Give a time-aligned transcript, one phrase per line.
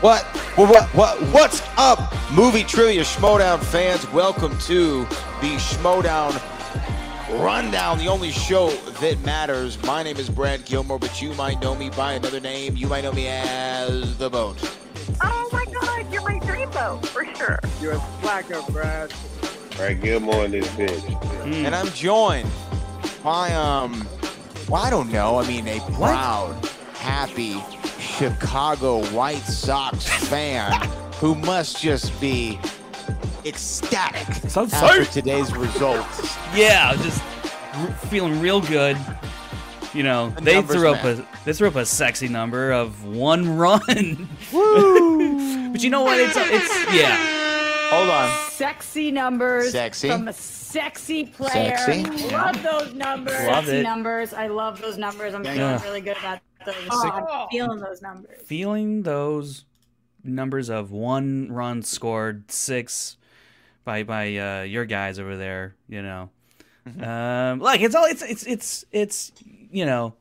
[0.00, 0.22] What?
[0.56, 0.70] What?
[0.70, 0.94] What?
[0.94, 4.10] what what's up, movie trivia Schmoedown fans?
[4.12, 5.00] Welcome to
[5.42, 6.40] the Schmoedown
[7.38, 9.76] Rundown, the only show that matters.
[9.82, 12.78] My name is Brad Gilmore, but you might know me by another name.
[12.78, 14.56] You might know me as the Boat.
[15.22, 17.58] Oh my god, you're my dreamboat, for sure.
[17.82, 19.12] You're a slacker, Brad.
[19.76, 21.44] Brad Gilmore in this bitch.
[21.44, 22.48] And I'm joined
[23.22, 24.08] by um,
[24.66, 25.38] well, I don't know.
[25.38, 26.56] I mean, a proud,
[26.94, 27.62] happy
[28.20, 30.70] Chicago White Sox fan
[31.20, 32.58] who must just be
[33.46, 35.12] ecstatic So after psyched.
[35.12, 36.36] today's results.
[36.54, 37.22] Yeah, just
[37.72, 38.98] r- feeling real good.
[39.94, 43.04] You know, The they numbers threw up a they threw up a sexy number of
[43.06, 44.28] one run.
[44.52, 46.20] but you know what?
[46.20, 47.16] It's it's yeah.
[47.90, 48.50] Hold on.
[48.50, 50.10] Sexy numbers Sexy.
[50.10, 51.78] from a sexy player.
[51.78, 52.28] Sexy.
[52.28, 53.32] Love those numbers.
[53.46, 53.82] Love sexy it.
[53.82, 54.34] numbers.
[54.34, 55.32] I love those numbers.
[55.32, 56.76] I'm feeling really good about those.
[56.90, 58.40] Oh, feeling those numbers.
[58.44, 59.64] Feeling those
[60.24, 63.16] numbers of one run scored, six
[63.84, 65.76] by by uh, your guys over there.
[65.88, 66.30] You know,
[67.02, 70.14] um, like it's all it's it's it's it's you know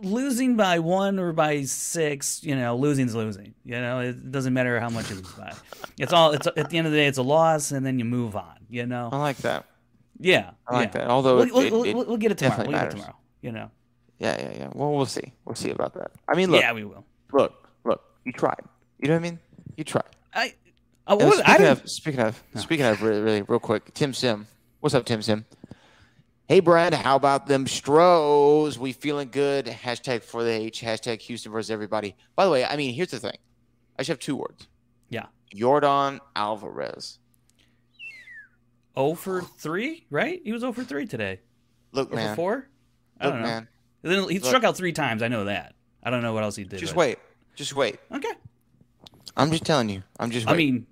[0.00, 3.54] losing by one or by six, you know, losing's losing.
[3.64, 5.52] You know, it doesn't matter how much you lose by.
[5.98, 6.32] It's all.
[6.32, 8.56] It's at the end of the day, it's a loss, and then you move on.
[8.70, 9.08] You know.
[9.12, 9.66] I like that.
[10.18, 10.52] Yeah.
[10.66, 11.00] I like yeah.
[11.02, 11.10] that.
[11.10, 12.58] Although we'll, it- we'll, it- we'll, we'll get it tomorrow.
[12.58, 13.16] definitely We'll get it tomorrow.
[13.40, 13.70] You know.
[14.22, 14.68] Yeah, yeah, yeah.
[14.72, 15.32] Well, we'll see.
[15.44, 16.12] We'll see about that.
[16.28, 17.04] I mean, look, yeah, we will.
[17.32, 18.04] look, look.
[18.24, 18.60] You tried.
[19.00, 19.38] You know what I mean?
[19.76, 20.04] You tried.
[20.32, 20.54] I.
[21.08, 21.82] I, was, I speaking didn't.
[21.82, 24.46] of, speaking of, speaking of, really, really, real quick, Tim Sim.
[24.78, 25.44] What's up, Tim Sim?
[26.46, 26.94] Hey, Brad.
[26.94, 28.78] How about them Stros?
[28.78, 29.66] We feeling good?
[29.66, 30.80] Hashtag for the H.
[30.82, 32.14] Hashtag Houston versus everybody.
[32.36, 33.36] By the way, I mean, here's the thing.
[33.98, 34.68] I just have two words.
[35.08, 35.26] Yeah.
[35.52, 37.18] Yordan Alvarez.
[38.94, 40.40] Oh for three, right?
[40.44, 41.40] He was 0 for three today.
[41.92, 42.36] Look, Or for man.
[42.36, 42.68] four?
[43.20, 43.48] I Look, don't know.
[43.48, 43.68] man.
[44.02, 44.44] Then He Look.
[44.46, 45.22] struck out three times.
[45.22, 45.74] I know that.
[46.02, 46.80] I don't know what else he did.
[46.80, 47.18] Just but- wait.
[47.54, 47.98] Just wait.
[48.10, 48.32] Okay.
[49.36, 50.02] I'm just telling you.
[50.20, 50.46] I'm just.
[50.46, 50.86] I mean,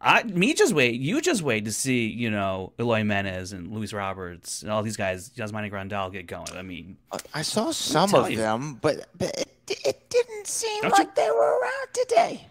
[0.00, 0.98] I me just wait.
[0.98, 4.96] You just wait to see, you know, Eloy Jimenez and Luis Roberts and all these
[4.96, 6.52] guys, Yasmani Grandal get going.
[6.56, 6.96] I mean,
[7.34, 8.38] I saw some of you.
[8.38, 9.48] them, but, but it,
[9.84, 12.46] it didn't seem Don't like you- they were around today.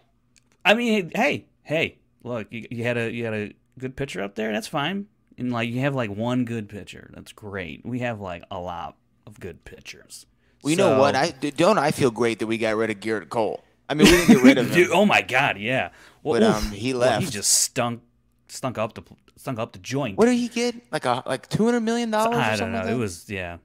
[0.63, 4.35] I mean, hey, hey, look, you, you had a you had a good pitcher up
[4.35, 4.51] there.
[4.51, 5.07] That's fine.
[5.39, 7.09] And like you have like one good pitcher.
[7.15, 7.83] That's great.
[7.83, 8.95] We have like a lot
[9.25, 10.25] of good pitchers.
[10.63, 11.15] Well, you know what?
[11.15, 11.77] I don't.
[11.77, 13.63] I feel great that we got rid of Gerrit Cole.
[13.89, 14.73] I mean, we didn't get rid of him.
[14.73, 15.89] Dude, oh my god, yeah.
[16.23, 18.01] Well, But, um, he Well, he just stunk,
[18.47, 19.01] stunk up the
[19.37, 20.17] stunk up the joint.
[20.17, 20.75] What did he get?
[20.91, 22.37] Like a like two hundred million dollars?
[22.37, 22.79] I don't know.
[22.81, 23.57] Like it was yeah,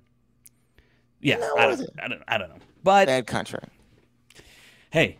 [1.21, 1.37] yeah.
[1.37, 1.91] Not I don't.
[2.00, 2.59] I don't, I don't know.
[2.83, 3.69] But bad contract.
[4.91, 5.19] hey,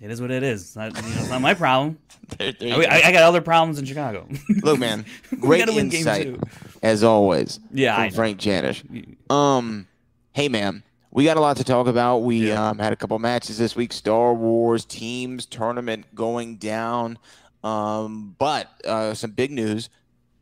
[0.00, 0.62] it is what it is.
[0.62, 1.98] It's not, you know, it's not my problem.
[2.36, 3.06] There- there I, go.
[3.06, 4.28] I, got other problems in Chicago.
[4.62, 5.06] Look, man,
[5.40, 6.36] great gotta win game insight
[6.82, 7.58] as always.
[7.72, 8.10] Yeah.
[8.10, 8.84] Frank Janisch.
[9.30, 9.86] Um,
[10.32, 12.18] hey, man, we got a lot to talk about.
[12.18, 13.94] We um, had a couple matches this week.
[13.94, 17.18] Star Wars teams tournament going down.
[17.64, 19.88] Um, but uh, some big news.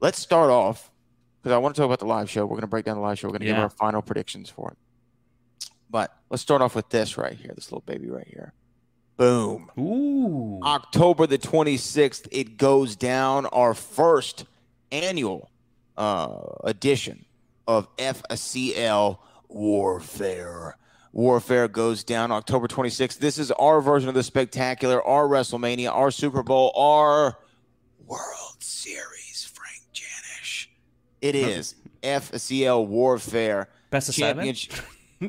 [0.01, 0.91] Let's start off
[1.41, 2.45] because I want to talk about the live show.
[2.45, 3.29] We're going to break down the live show.
[3.29, 5.69] We're going to give our final predictions for it.
[5.89, 7.53] But let's start off with this right here.
[7.55, 8.53] This little baby right here.
[9.17, 9.71] Boom.
[9.79, 14.45] Ooh, October the 26th, it goes down our first
[14.93, 15.51] annual
[15.97, 17.25] uh, edition
[17.67, 19.19] of FCL
[19.49, 20.77] Warfare.
[21.13, 23.19] Warfare goes down October 26th.
[23.19, 27.39] This is our version of the spectacular, our WrestleMania, our Super Bowl, our
[28.07, 30.67] World Series, Frank Janisch.
[31.23, 34.45] It is FCL Warfare best of seven.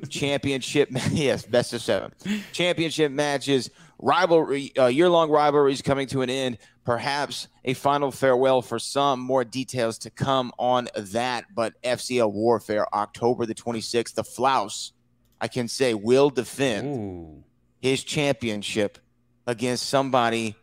[0.09, 0.89] Championship.
[1.11, 2.11] yes, best of seven.
[2.51, 3.69] Championship matches,
[3.99, 6.57] rivalry, uh, year-long rivalries coming to an end.
[6.83, 9.19] Perhaps a final farewell for some.
[9.19, 11.45] More details to come on that.
[11.53, 14.13] But FCL Warfare, October the 26th.
[14.13, 14.93] The Flouse,
[15.41, 17.43] I can say, will defend Ooh.
[17.81, 18.97] his championship
[19.45, 20.55] against somebody.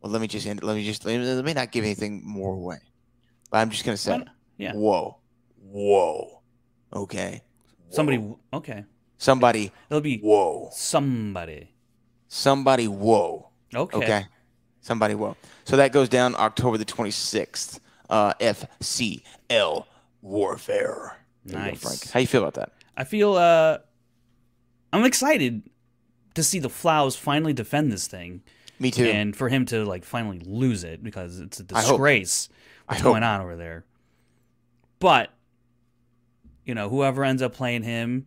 [0.00, 0.62] Well, let me just end.
[0.62, 2.78] Let me just let me, let me not give anything more away.
[3.50, 4.22] But I'm just gonna say,
[4.58, 4.72] Yeah.
[4.74, 5.18] whoa,
[5.60, 6.42] whoa,
[6.92, 7.42] okay,
[7.90, 8.18] Somebody.
[8.18, 8.38] Whoa.
[8.52, 8.84] Okay.
[9.18, 11.70] somebody, It'll be whoa, somebody.
[12.28, 13.96] somebody, whoa, Okay.
[13.96, 14.26] okay,
[14.80, 15.36] somebody, whoa.
[15.64, 17.80] So that goes down October the 26th.
[18.10, 19.84] Uh, FCL
[20.22, 21.16] Warfare.
[21.44, 21.82] There you go, Nice.
[21.82, 22.10] Frank.
[22.10, 22.72] How you feel about that?
[22.96, 23.78] I feel uh
[24.92, 25.62] I'm excited
[26.34, 28.42] to see the Flouse finally defend this thing
[28.78, 29.04] Me too.
[29.04, 32.48] and for him to like finally lose it because it's a disgrace
[32.88, 33.84] I what's going on over there.
[35.00, 35.30] But
[36.68, 38.26] you know, whoever ends up playing him,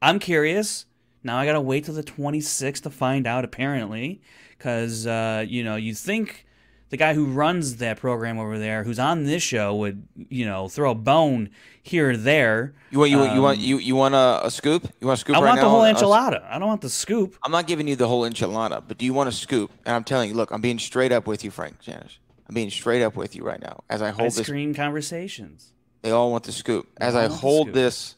[0.00, 0.86] I'm curious.
[1.22, 3.44] Now I gotta wait till the 26th to find out.
[3.44, 4.22] Apparently,
[4.56, 6.46] because uh, you know you think
[6.88, 10.66] the guy who runs that program over there, who's on this show, would you know
[10.66, 11.50] throw a bone
[11.82, 12.72] here or there.
[12.90, 14.88] you want you, want you want Um, you you want a, a scoop?
[15.00, 16.42] You want a scoop I right want the whole enchilada.
[16.48, 17.36] I don't want the scoop.
[17.44, 19.70] I'm not giving you the whole enchilada, but do you want a scoop?
[19.84, 22.16] And I'm telling you, look, I'm being straight up with you, Frank Janisch.
[22.48, 23.84] I'm being straight up with you right now.
[23.90, 25.72] As I hold Ice this, cream conversations.
[26.02, 26.88] They all want the scoop.
[26.98, 28.16] As I the hold this,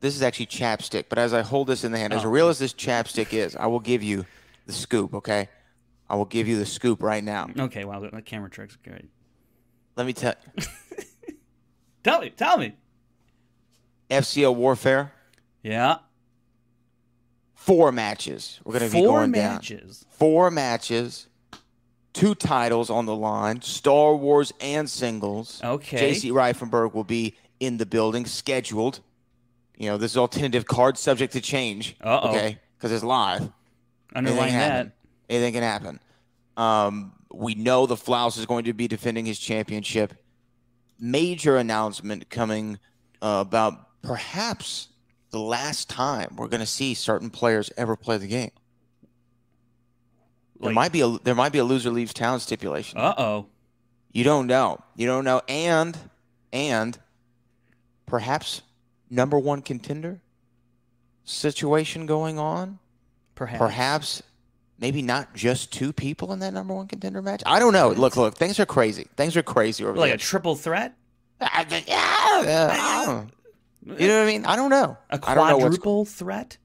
[0.00, 2.28] this is actually chapstick, but as I hold this in the hand, as Oh.
[2.28, 4.24] real as this chapstick is, I will give you
[4.66, 5.48] the scoop, okay?
[6.08, 7.48] I will give you the scoop right now.
[7.58, 9.06] Okay, wow, the camera tricks great.
[9.96, 10.34] Let me tell
[12.02, 12.74] Tell me, tell me.
[14.10, 15.12] FCL Warfare,
[15.62, 15.98] Yeah,
[17.54, 18.60] four matches.
[18.64, 19.42] We're going to be going down.
[19.50, 20.04] Four matches.
[20.10, 21.26] four matches,
[22.14, 25.60] two titles on the line, Star Wars and singles.
[25.62, 26.12] Okay.
[26.12, 29.00] JC Reifenberg will be in the building, scheduled.
[29.76, 31.96] You know, this is all tentative card, subject to change.
[32.00, 32.30] Uh-oh.
[32.30, 33.40] Okay, because it's live.
[33.40, 33.52] Anything
[34.14, 34.72] Underline can that.
[34.72, 34.92] happen.
[35.28, 36.00] Anything can happen.
[36.56, 40.14] Um, we know the Flouse is going to be defending his championship.
[41.00, 42.78] Major announcement coming
[43.20, 44.88] uh, about perhaps
[45.30, 48.52] the last time we're going to see certain players ever play the game.
[50.64, 52.98] There might be a there might be a loser leaves town stipulation.
[52.98, 53.46] Uh oh.
[54.12, 54.82] You don't know.
[54.96, 55.42] You don't know.
[55.48, 55.96] And
[56.52, 56.98] and
[58.06, 58.62] perhaps
[59.10, 60.20] number one contender
[61.24, 62.78] situation going on.
[63.34, 63.58] Perhaps.
[63.58, 64.22] Perhaps
[64.78, 67.42] maybe not just two people in that number one contender match.
[67.46, 67.90] I don't know.
[67.90, 69.08] Look, look, things are crazy.
[69.16, 70.00] Things are crazy over here.
[70.00, 70.16] Like there.
[70.16, 70.94] a triple threat?
[71.40, 73.26] I- yeah, I.
[73.86, 74.46] You know what I mean?
[74.46, 74.96] I don't know.
[75.10, 76.56] A don't know quadruple threat?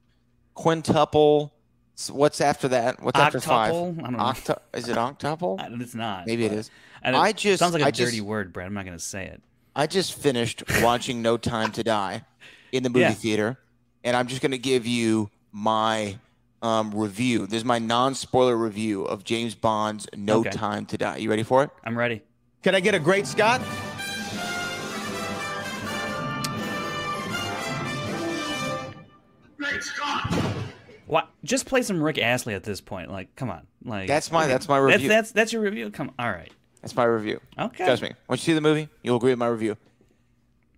[0.54, 1.54] quintuple.
[2.00, 3.01] S- What's after that?
[3.04, 3.74] What's after five?
[3.74, 4.00] Octuple?
[4.00, 4.19] I don't know.
[4.24, 5.60] Octu- is it octuple?
[5.62, 6.25] I- It's not.
[6.25, 6.72] Maybe it but- is.
[7.04, 8.68] and it I just- sounds like a I dirty just- word, Brad.
[8.68, 9.42] I'm not going to say it.
[9.75, 12.24] I just finished watching No Time to Die
[12.72, 13.13] in the movie Yeah.
[13.13, 13.60] theater,
[14.04, 16.18] and I'm just going to give you my
[16.62, 17.48] um, review.
[17.48, 20.50] This is my non-spoiler review of James Bond's No Okay.
[20.50, 21.18] Time to Die.
[21.18, 21.69] You ready for it?
[21.86, 22.22] I'm ready.
[22.63, 23.62] Can I get a great Scott?
[29.57, 30.59] great Scott?
[31.10, 31.28] What?
[31.44, 33.10] Just play some Rick Astley at this point.
[33.12, 33.66] Like, come on.
[33.84, 35.10] Like That's my that's my that's review.
[35.10, 35.90] that's that's your review.
[35.90, 36.12] Come.
[36.20, 36.52] All right.
[36.84, 37.42] That's my review.
[37.58, 37.84] Okay.
[37.84, 38.14] Trust me.
[38.28, 39.76] Once you see the movie, you'll agree with my review.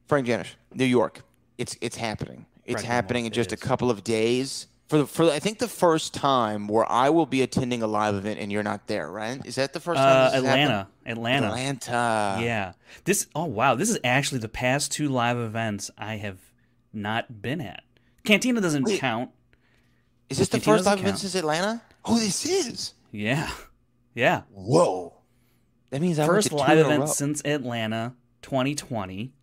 [0.07, 1.23] Frank Janisch, New York.
[1.57, 2.45] It's it's happening.
[2.63, 4.67] It's Frank happening in just it a couple of days.
[4.87, 8.15] For the, for I think the first time where I will be attending a live
[8.15, 9.45] event and you're not there, right?
[9.45, 10.07] Is that the first time?
[10.07, 10.63] Uh, has happened?
[10.63, 10.87] Atlanta.
[11.05, 11.47] Atlanta.
[11.47, 12.41] Atlanta.
[12.41, 12.73] Yeah.
[13.03, 13.27] This.
[13.35, 13.75] Oh wow.
[13.75, 16.39] This is actually the past two live events I have
[16.93, 17.83] not been at.
[18.23, 18.99] Cantina doesn't Wait.
[18.99, 19.31] count.
[20.31, 21.81] Is this the first live event since Atlanta?
[22.05, 22.93] Oh, this is.
[23.11, 23.49] Yeah.
[24.15, 24.43] Yeah.
[24.49, 25.13] Whoa.
[25.89, 29.33] That means I First went to two live event since Atlanta 2020.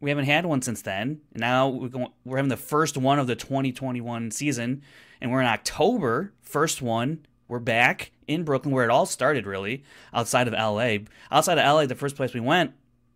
[0.00, 1.20] We haven't had one since then.
[1.34, 4.82] Now we're going, we're having the first one of the 2021 season,
[5.20, 6.32] and we're in October.
[6.42, 7.24] First one.
[7.46, 10.98] We're back in Brooklyn, where it all started, really, outside of LA.
[11.30, 12.72] Outside of LA, the first place we went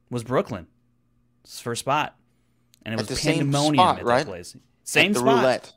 [0.09, 0.69] was Brooklyn.
[1.45, 2.17] It's the first spot,
[2.85, 4.19] and it At was the same pandemonium spot, at right?
[4.25, 4.57] that place.
[4.85, 5.37] Same At the spot.
[5.37, 5.73] roulette.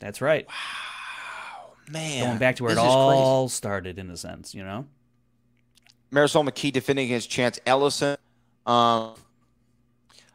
[0.00, 0.46] That's right.
[0.46, 2.96] Wow, man, Going back to where this it is crazy.
[2.96, 4.86] all started, in a sense, you know.
[6.12, 8.16] Marisol McKee defending against Chance Ellison.
[8.66, 9.14] Um,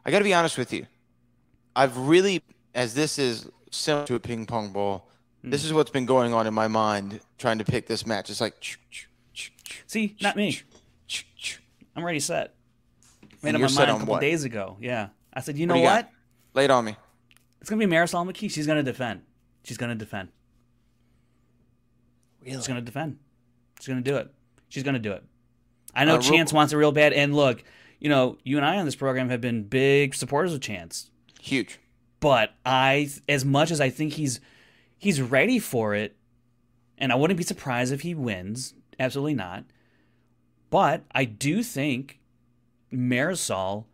[0.04, 0.86] I got to be honest with you.
[1.74, 2.42] I've really,
[2.74, 5.08] as this is similar to a ping pong ball,
[5.42, 5.50] Hmm.
[5.50, 8.30] this is what's been going on in my mind trying to pick this match.
[8.30, 8.54] It's like,
[9.86, 10.60] See, not me.
[11.96, 12.54] I'm already set.
[13.42, 14.20] Made up my set mind a on couple what?
[14.20, 14.76] days ago.
[14.80, 15.08] Yeah.
[15.32, 16.02] I said, you know what?
[16.02, 16.10] got?
[16.54, 16.96] Lay it on me.
[17.60, 18.50] It's gonna be Marisol McKee.
[18.50, 19.22] She's gonna defend.
[19.64, 20.28] She's gonna defend.
[22.46, 23.18] She's gonna defend.
[23.80, 24.32] She's gonna do it.
[24.68, 25.24] She's gonna do it.
[25.94, 27.12] I know Uh, Chance wants it real bad.
[27.12, 27.64] And look,
[28.00, 31.10] you know, you and I on this program have been big supporters of Chance.
[31.40, 31.78] Huge.
[32.20, 34.40] but I, as much as I think he's
[34.96, 36.16] he's ready for it,
[36.96, 38.72] and I wouldn't be surprised if he wins.
[38.98, 39.64] Absolutely not.
[40.70, 42.20] But I do think
[42.92, 43.84] Marisol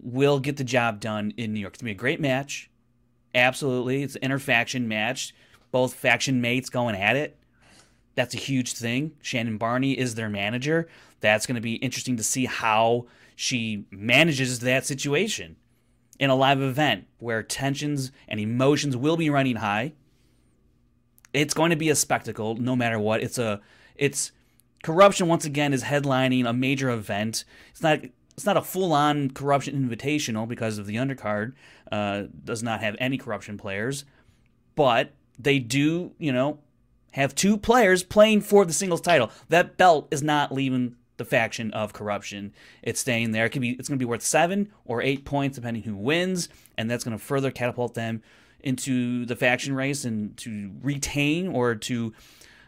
[0.00, 1.74] will get the job done in New York.
[1.74, 2.70] It's gonna be a great match.
[3.34, 5.34] Absolutely, it's interfaction match.
[5.70, 7.38] Both faction mates going at it.
[8.14, 9.12] That's a huge thing.
[9.22, 10.88] Shannon Barney is their manager.
[11.20, 13.06] That's going to be interesting to see how
[13.36, 15.56] she manages that situation
[16.18, 19.92] in a live event where tensions and emotions will be running high.
[21.32, 23.22] It's going to be a spectacle no matter what.
[23.22, 23.60] It's a
[23.94, 24.32] it's
[24.82, 27.44] corruption once again is headlining a major event.
[27.70, 28.00] It's not
[28.36, 31.54] it's not a full on corruption invitational because of the undercard
[31.90, 34.04] uh, does not have any corruption players,
[34.74, 36.58] but they do you know
[37.12, 39.30] have two players playing for the singles title.
[39.48, 42.54] That belt is not leaving the faction of corruption.
[42.82, 43.46] It's staying there.
[43.46, 46.48] It could be it's going to be worth 7 or 8 points depending who wins
[46.76, 48.22] and that's going to further catapult them
[48.60, 52.12] into the faction race and to retain or to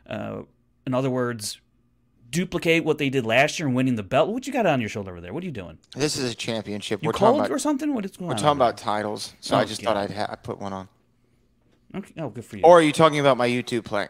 [0.09, 0.43] uh,
[0.87, 1.61] in other words
[2.31, 4.29] duplicate what they did last year and winning the belt.
[4.31, 5.33] What you got on your shoulder over there?
[5.33, 5.79] What are you doing?
[5.97, 7.03] This is a championship.
[7.03, 7.95] You we're cold talking about, or something?
[7.95, 8.39] What is going we're on?
[8.41, 9.87] talking over about titles, so Oh, I just okay.
[9.87, 10.89] thought I'd ha- I'd put one on.
[11.95, 12.13] Okay.
[12.19, 12.63] Oh, good for you.
[12.63, 14.09] Or are you talking about my YouTube play?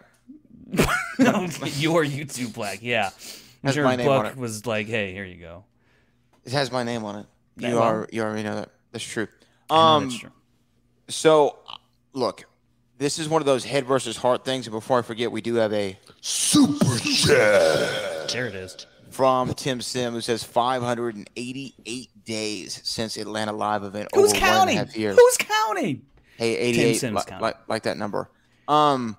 [1.78, 3.10] your YouTube black, yeah.
[3.64, 4.36] Has sure my name on it.
[4.36, 5.64] was like, "Hey, here you go."
[6.44, 7.26] It has my name on it.
[7.58, 8.70] Yeah, You well- are you already know that.
[8.92, 9.28] That's true.
[9.68, 10.30] Um, that's true.
[11.08, 11.58] so
[12.14, 12.44] look,
[12.98, 14.66] this is one of those head versus heart things.
[14.66, 18.09] And before I forget, we do have a Super Chat.
[18.32, 18.86] There it is.
[19.10, 24.08] from Tim Sim who says 588 days since Atlanta Live event.
[24.14, 24.76] Who's over one and a counting?
[24.76, 25.16] half years.
[25.18, 26.02] Who's counting?
[26.36, 27.42] Hey, 88, Sims li- count.
[27.42, 28.30] like, like that number.
[28.68, 29.16] Um,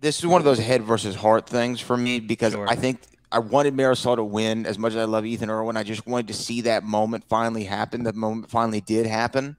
[0.00, 2.68] this is one of those head versus heart things for me because Sure.
[2.68, 3.00] I think
[3.32, 5.76] I wanted Marisol to win as much as I love Ethan Erwin.
[5.76, 8.02] I just wanted to see that moment finally happen.
[8.04, 9.56] The moment finally did happen,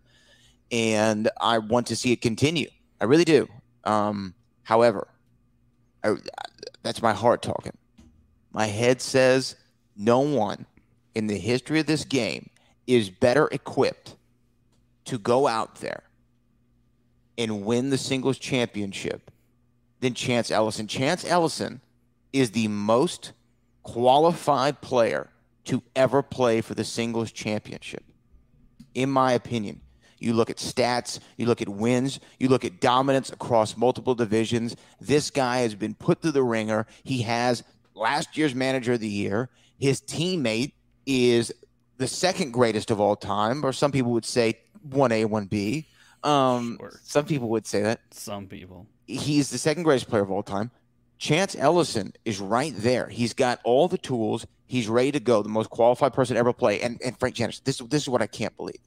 [0.72, 2.70] and I want to see it continue.
[3.02, 3.48] I really do.
[3.84, 5.08] Um, however,
[6.04, 6.16] I,
[6.84, 7.76] that's my heart talking.
[8.58, 9.56] My head says
[9.96, 10.66] no one
[11.14, 12.50] in the history of this game
[12.88, 14.16] is better equipped
[15.06, 16.02] to go out there
[17.38, 19.30] and win the singles championship
[20.00, 20.88] than Chance Ellison.
[20.88, 21.82] Chance Ellison
[22.34, 23.34] is the most
[23.84, 25.30] qualified player
[25.66, 28.06] to ever play for the singles championship,
[28.96, 29.82] in my opinion.
[30.18, 34.76] You look at stats, you look at wins, you look at dominance across multiple divisions.
[35.00, 36.88] This guy has been put through the ringer.
[37.04, 37.64] He has
[37.98, 39.50] last year's manager of the year.
[39.80, 40.74] His teammate
[41.06, 41.52] is
[41.98, 45.86] the second greatest of all time, or some people would say 1A, 1B.
[46.28, 47.00] Um, Sure.
[47.04, 48.88] Some people would say that Some people.
[49.06, 50.72] he's the second greatest player of all time.
[51.20, 53.08] Chance Ellison is right there.
[53.08, 54.46] He's got all the tools.
[54.68, 55.42] He's ready to go.
[55.42, 56.82] The most qualified person to ever play.
[56.82, 58.80] And and Frank Janisch, this this is what I can't believe.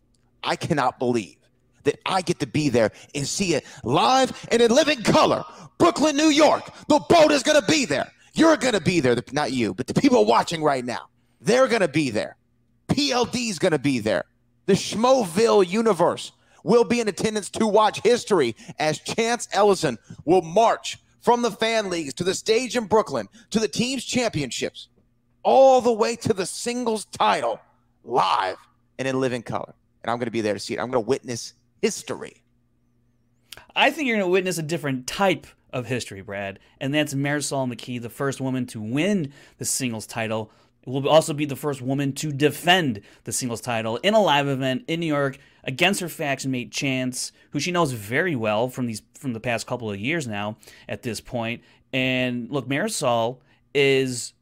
[0.44, 1.36] I cannot believe
[1.84, 5.44] that I get to be there and see it live and in living color.
[5.78, 6.70] Brooklyn, New York.
[6.88, 8.12] The boat is gonna be there.
[8.34, 9.16] You're gonna be there.
[9.32, 11.08] Not you, but the people watching right now.
[11.40, 12.36] They're gonna be there.
[12.88, 14.24] PLD's gonna be there.
[14.66, 16.32] The Schmoville universe
[16.62, 21.90] will be in attendance to watch history as Chance Ellison will march from the fan
[21.90, 24.88] leagues to the stage in Brooklyn to the team's championships,
[25.42, 27.60] all the way to the singles title
[28.04, 28.56] live
[28.98, 29.74] and in living color.
[30.02, 30.80] And I'm going to be there to see it.
[30.80, 32.42] I'm going to witness history.
[33.76, 37.72] I think you're going to witness a different type of history, Brad, and that's Marisol
[37.72, 40.50] McKee, the first woman to win the singles title.
[40.86, 44.84] Will also be the first woman to defend the singles title in a live event
[44.88, 49.02] in New York against her faction mate Chance, who she knows very well from these
[49.14, 50.56] from the past couple of years now
[50.88, 51.62] at this point.
[51.92, 53.40] And look, Marisol
[53.74, 54.32] is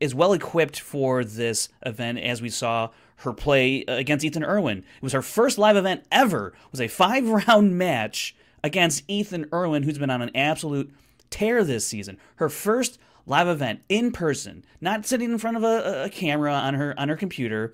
[0.00, 4.78] is well equipped for this event as we saw her play against Ethan Erwin.
[4.78, 6.48] It was her first live event ever.
[6.48, 8.36] It was a five round match
[8.66, 10.92] against Ethan Erwin, who's been on an absolute
[11.30, 12.18] tear this season.
[12.36, 16.74] Her first live event in person, not sitting in front of a, a camera on
[16.74, 17.72] her on her computer,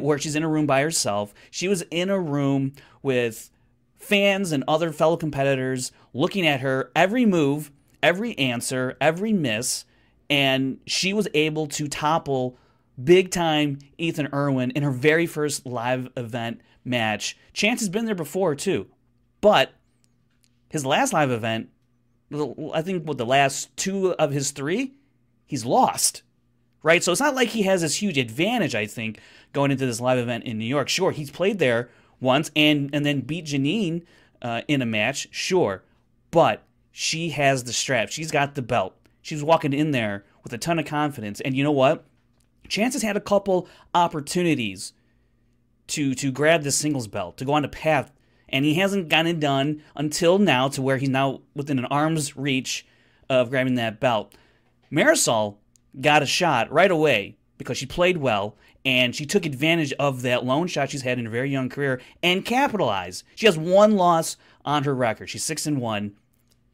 [0.00, 1.32] where she's in a room by herself.
[1.50, 2.72] She was in a room
[3.02, 3.50] with
[3.98, 7.70] fans and other fellow competitors looking at her every move,
[8.02, 9.84] every answer, every miss,
[10.28, 12.58] and she was able to topple
[13.02, 17.38] big time Ethan Erwin in her very first live event match.
[17.52, 18.88] Chance has been there before too,
[19.40, 19.72] but
[20.72, 21.68] his last live event,
[22.32, 24.94] I think with the last two of his three,
[25.44, 26.22] he's lost.
[26.82, 27.04] Right?
[27.04, 29.20] So it's not like he has this huge advantage, I think,
[29.52, 30.88] going into this live event in New York.
[30.88, 34.04] Sure, he's played there once and and then beat Janine
[34.40, 35.84] uh, in a match, sure.
[36.30, 38.08] But she has the strap.
[38.08, 38.96] She's got the belt.
[39.20, 41.40] She's walking in there with a ton of confidence.
[41.42, 42.06] And you know what?
[42.66, 44.94] Chance has had a couple opportunities
[45.88, 48.10] to to grab this singles belt, to go on a path,
[48.52, 52.36] and he hasn't gotten it done until now to where he's now within an arm's
[52.36, 52.86] reach
[53.28, 54.34] of grabbing that belt.
[54.92, 55.56] Marisol
[56.00, 60.44] got a shot right away because she played well and she took advantage of that
[60.44, 63.24] lone shot she's had in her very young career and capitalized.
[63.34, 65.30] She has one loss on her record.
[65.30, 66.16] She's six and one.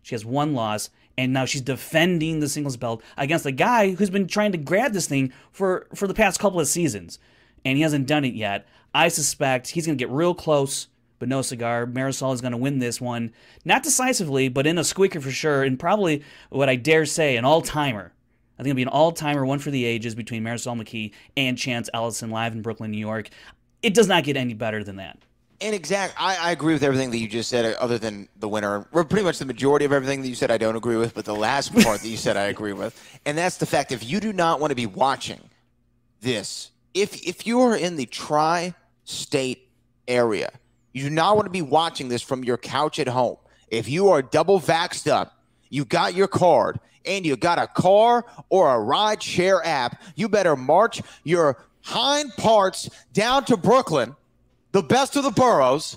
[0.03, 4.09] She has one loss, and now she's defending the singles belt against a guy who's
[4.09, 7.19] been trying to grab this thing for for the past couple of seasons,
[7.65, 8.67] and he hasn't done it yet.
[8.95, 10.89] I suspect he's going to get real close,
[11.19, 11.87] but no cigar.
[11.87, 13.33] Marisol is going to win this one,
[13.65, 17.45] not decisively, but in a squeaker for sure, and probably what I dare say, an
[17.45, 18.13] all timer.
[18.59, 21.57] I think it'll be an all timer, one for the ages between Marisol McKee and
[21.57, 23.29] Chance Ellison live in Brooklyn, New York.
[23.83, 25.19] It does not get any better than that.
[25.61, 28.83] And exact, I, I agree with everything that you just said, other than the winner.
[28.93, 31.15] Pretty much the majority of everything that you said, I don't agree with.
[31.15, 34.09] But the last part that you said, I agree with, and that's the fact: if
[34.09, 35.41] you do not want to be watching
[36.21, 39.69] this, if if you are in the tri-state
[40.07, 40.53] area,
[40.93, 43.37] you do not want to be watching this from your couch at home.
[43.69, 48.25] If you are double vaxxed up, you got your card, and you got a car
[48.49, 54.15] or a ride share app, you better march your hind parts down to Brooklyn
[54.73, 55.97] the best of the boroughs,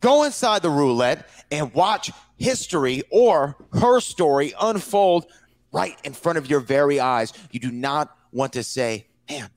[0.00, 5.26] go inside the roulette and watch history or her story unfold
[5.72, 7.32] right in front of your very eyes.
[7.50, 9.50] You do not want to say, man,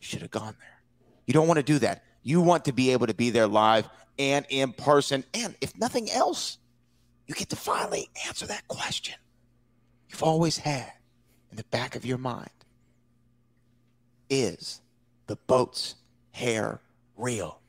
[0.00, 0.80] you should have gone there.
[1.26, 2.04] You don't want to do that.
[2.28, 5.24] You want to be able to be there live and in person.
[5.32, 6.58] And if nothing else,
[7.26, 9.14] you get to finally answer that question
[10.10, 10.92] you've always had
[11.50, 12.50] in the back of your mind
[14.28, 14.82] Is
[15.26, 15.94] the boat's
[16.32, 16.82] hair
[17.16, 17.60] real.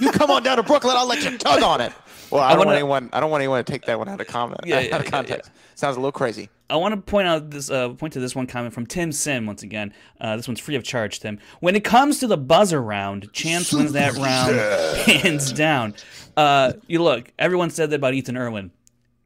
[0.00, 1.92] You come on down to Brooklyn, I'll let you tug on it.
[2.30, 3.10] Well, I, don't wanna- want anyone.
[3.12, 4.60] I don't want anyone to take that one out of comment.
[4.64, 5.50] Yeah, out yeah, of yeah, context.
[5.74, 6.48] Sounds a little crazy.
[6.70, 9.46] I want to point out this uh, point to this one comment from Tim Sim
[9.46, 9.92] once again.
[10.20, 11.38] Uh, this one's free of charge, Tim.
[11.60, 14.56] When it comes to the buzzer round, Chance wins that round
[15.22, 15.94] hands down.
[16.36, 18.70] Uh, you look, everyone said that about Ethan Erwin,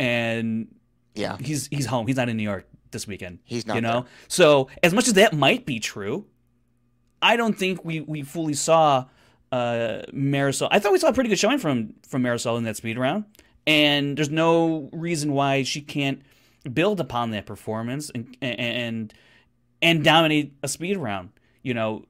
[0.00, 0.68] and
[1.14, 2.06] Yeah, he's he's home.
[2.06, 3.38] He's not in New York this weekend.
[3.44, 4.10] He's not You know, there.
[4.28, 6.26] so as much as that might be true,
[7.22, 9.04] I don't think we we fully saw
[9.56, 10.68] uh, Marisol.
[10.70, 13.24] I thought we saw a pretty good showing from from Marisol in that speed round,
[13.66, 16.22] and there's no reason why she can't
[16.72, 19.14] build upon that performance and and
[19.80, 21.30] and dominate a speed round.
[21.62, 22.04] You know,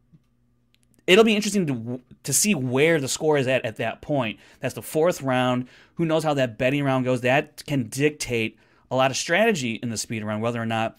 [1.06, 4.38] it'll be interesting to to see where the score is at at that point.
[4.60, 5.68] That's the fourth round.
[5.94, 7.20] Who knows how that betting round goes?
[7.20, 8.58] That can dictate
[8.90, 10.98] a lot of strategy in the speed round, whether or not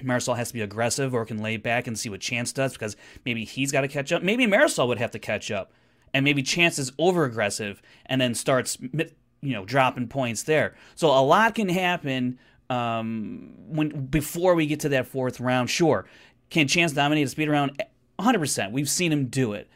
[0.00, 2.96] Marisol has to be aggressive or can lay back and see what Chance does because
[3.24, 4.22] maybe he's got to catch up.
[4.22, 5.72] Maybe Marisol would have to catch up,
[6.14, 10.74] and maybe Chance is over aggressive and then starts you know dropping points there.
[10.94, 12.38] So a lot can happen
[12.70, 15.70] um, when before we get to that fourth round.
[15.70, 16.06] Sure,
[16.50, 17.82] can Chance dominate a speed round?
[18.16, 18.38] 100.
[18.38, 19.68] percent We've seen him do it.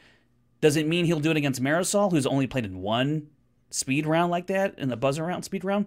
[0.60, 3.28] Does it mean he'll do it against Marisol, who's only played in one
[3.70, 5.86] speed round like that in the buzzer round speed round?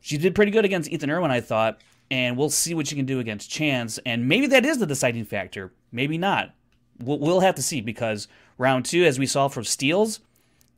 [0.00, 3.06] She did pretty good against Ethan Erwin, I thought, and we'll see what she can
[3.06, 3.98] do against Chance.
[4.06, 5.72] And maybe that is the deciding factor.
[5.92, 6.54] Maybe not.
[6.98, 10.20] We'll, we'll have to see because round two, as we saw from Steels,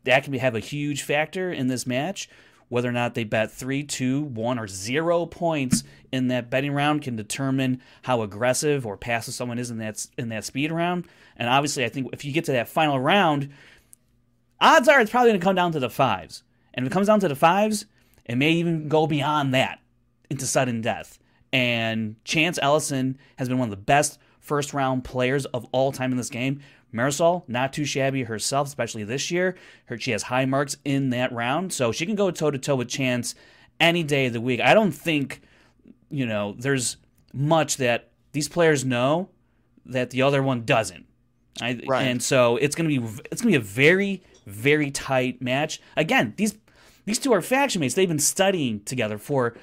[0.04, 2.28] that can be, have a huge factor in this match.
[2.68, 7.02] Whether or not they bet three, two, one, or zero points in that betting round
[7.02, 11.08] can determine how aggressive or passive someone is in that in that speed round.
[11.36, 13.50] And obviously, I think if you get to that final round,
[14.60, 16.44] odds are it's probably going to come down to the fives.
[16.72, 17.86] And if it comes down to the fives,
[18.24, 19.80] it may even go beyond that
[20.30, 21.18] into sudden death.
[21.52, 26.12] And Chance Ellison has been one of the best first round players of all time
[26.12, 26.60] in this game.
[26.92, 29.56] Marisol, not too shabby herself, especially this year.
[29.86, 32.76] Her, she has high marks in that round, so she can go toe to toe
[32.76, 33.34] with Chance
[33.78, 34.60] any day of the week.
[34.60, 35.40] I don't think,
[36.10, 36.96] you know, there's
[37.32, 39.28] much that these players know
[39.86, 41.06] that the other one doesn't.
[41.60, 42.02] I, Right.
[42.02, 45.80] And so it's gonna be it's gonna be a very very tight match.
[45.96, 46.56] Again, these
[47.04, 47.94] these two are faction mates.
[47.94, 49.56] They've been studying together for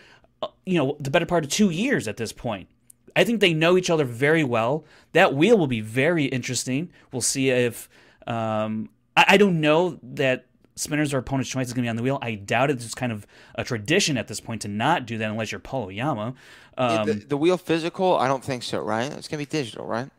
[0.65, 2.67] you know the better part of two years at this point.
[3.15, 4.85] I think they know each other very well.
[5.13, 6.91] That wheel will be very interesting.
[7.11, 7.89] We'll see if
[8.27, 10.45] um, I, I don't know that
[10.75, 12.19] spinners or opponent's choice is going to be on the wheel.
[12.21, 12.73] I doubt it.
[12.75, 15.89] It's kind of a tradition at this point to not do that unless you're Paulo
[15.89, 16.35] Yama.
[16.77, 18.15] Um, the, the wheel physical?
[18.17, 18.81] I don't think so.
[18.81, 19.11] Right?
[19.13, 20.09] It's gonna be digital, right?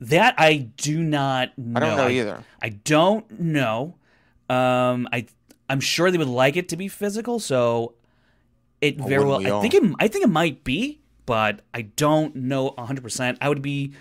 [0.00, 1.76] That I do not know.
[1.76, 2.44] I don't know either.
[2.62, 3.96] I don't know.
[4.48, 5.26] Um, I
[5.68, 7.94] I'm sure they would like it to be physical, so
[8.80, 9.38] it Well, very well.
[9.38, 13.02] we I think it I think it might be, but I don't know 100.
[13.02, 13.92] percent I would be.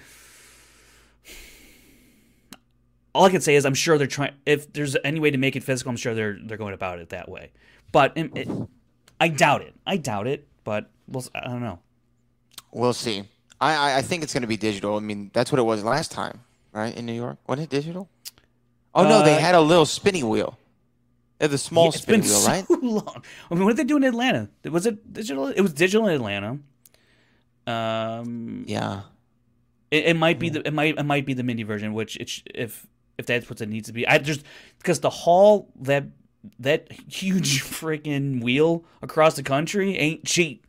[3.13, 4.33] All I can say is I'm sure they're trying.
[4.45, 7.09] If there's any way to make it physical, I'm sure they're they're going about it
[7.09, 7.51] that way.
[7.91, 8.47] But it, it,
[9.19, 9.73] I doubt it.
[9.87, 10.47] I doubt it.
[10.63, 11.79] But we'll, I don't know.
[12.71, 13.23] We'll see.
[13.59, 14.97] I, I, think it's gonna be digital.
[14.97, 16.41] I mean, that's what it was last time,
[16.73, 16.95] right?
[16.95, 18.07] In New York, wasn't it digital?
[18.93, 20.56] Oh no, they Uh, had a little spinny wheel.
[21.39, 22.65] Had the small Yeah, it's been wheel, so right?
[22.81, 23.23] long.
[23.51, 24.49] I mean, what did they do in Atlanta?
[24.65, 25.47] Was it digital?
[25.47, 26.59] It was digital in Atlanta.
[27.65, 29.01] Um, Yeah.
[29.89, 32.29] It, it might be the it might it might be the mini version, which it
[32.53, 32.85] if
[33.17, 34.05] if that's what it needs to be.
[34.05, 34.43] I just
[34.79, 36.03] because the haul that
[36.59, 40.67] that huge freaking wheel across the country ain't cheap.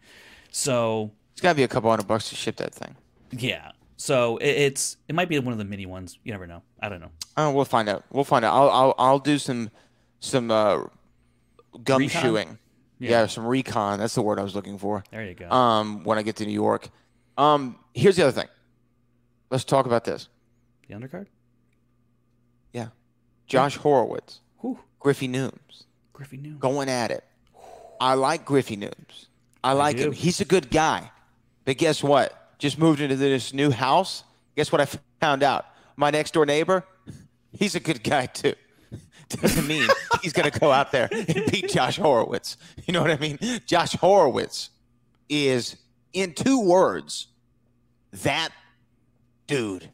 [0.51, 2.95] So It's got to be a couple hundred bucks to ship that thing.
[3.33, 6.19] yeah, so it, it's it might be one of the mini ones.
[6.23, 6.63] You never know.
[6.81, 7.11] I don't know.
[7.37, 8.05] Oh, we'll find out.
[8.13, 8.55] We'll find out.
[8.55, 9.71] I'll I'll, I'll do some
[10.21, 10.85] some uh,
[11.77, 12.59] gumshoeing.
[12.99, 13.11] Yeah.
[13.11, 13.27] Yeah.
[13.27, 13.99] some recon.
[13.99, 15.05] That's the word I was looking for.
[15.11, 15.51] There you go.
[15.51, 16.89] Um, when I get to New York.
[17.37, 18.49] Um, here's the other thing.
[19.51, 20.29] Let's talk about this.
[20.89, 21.27] the undercard.
[22.73, 22.89] Yeah,
[23.47, 24.79] Josh Horowitz, Whew.
[24.99, 26.55] Griffey Nooms, Griffey knew.
[26.59, 27.25] going at it.
[28.01, 29.27] I like Griffey Nooms.
[29.65, 30.13] I like him.
[30.13, 31.11] He's a good guy.
[31.65, 32.59] But guess what?
[32.59, 34.25] Just moved into this new house.
[34.57, 34.87] Guess what I
[35.21, 35.65] found out?
[35.97, 36.85] My next door neighbor,
[37.53, 38.55] he's a good guy too.
[39.29, 39.87] Doesn't mean
[40.23, 42.57] he's going to go out there and beat Josh Horowitz.
[42.87, 43.39] You know what I mean?
[43.67, 44.71] Josh Horowitz
[45.29, 45.77] is,
[46.13, 47.29] in two words,
[48.13, 48.51] that
[49.47, 49.91] dude.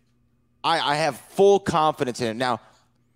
[0.63, 2.39] I, I have full confidence in him.
[2.39, 2.61] Now,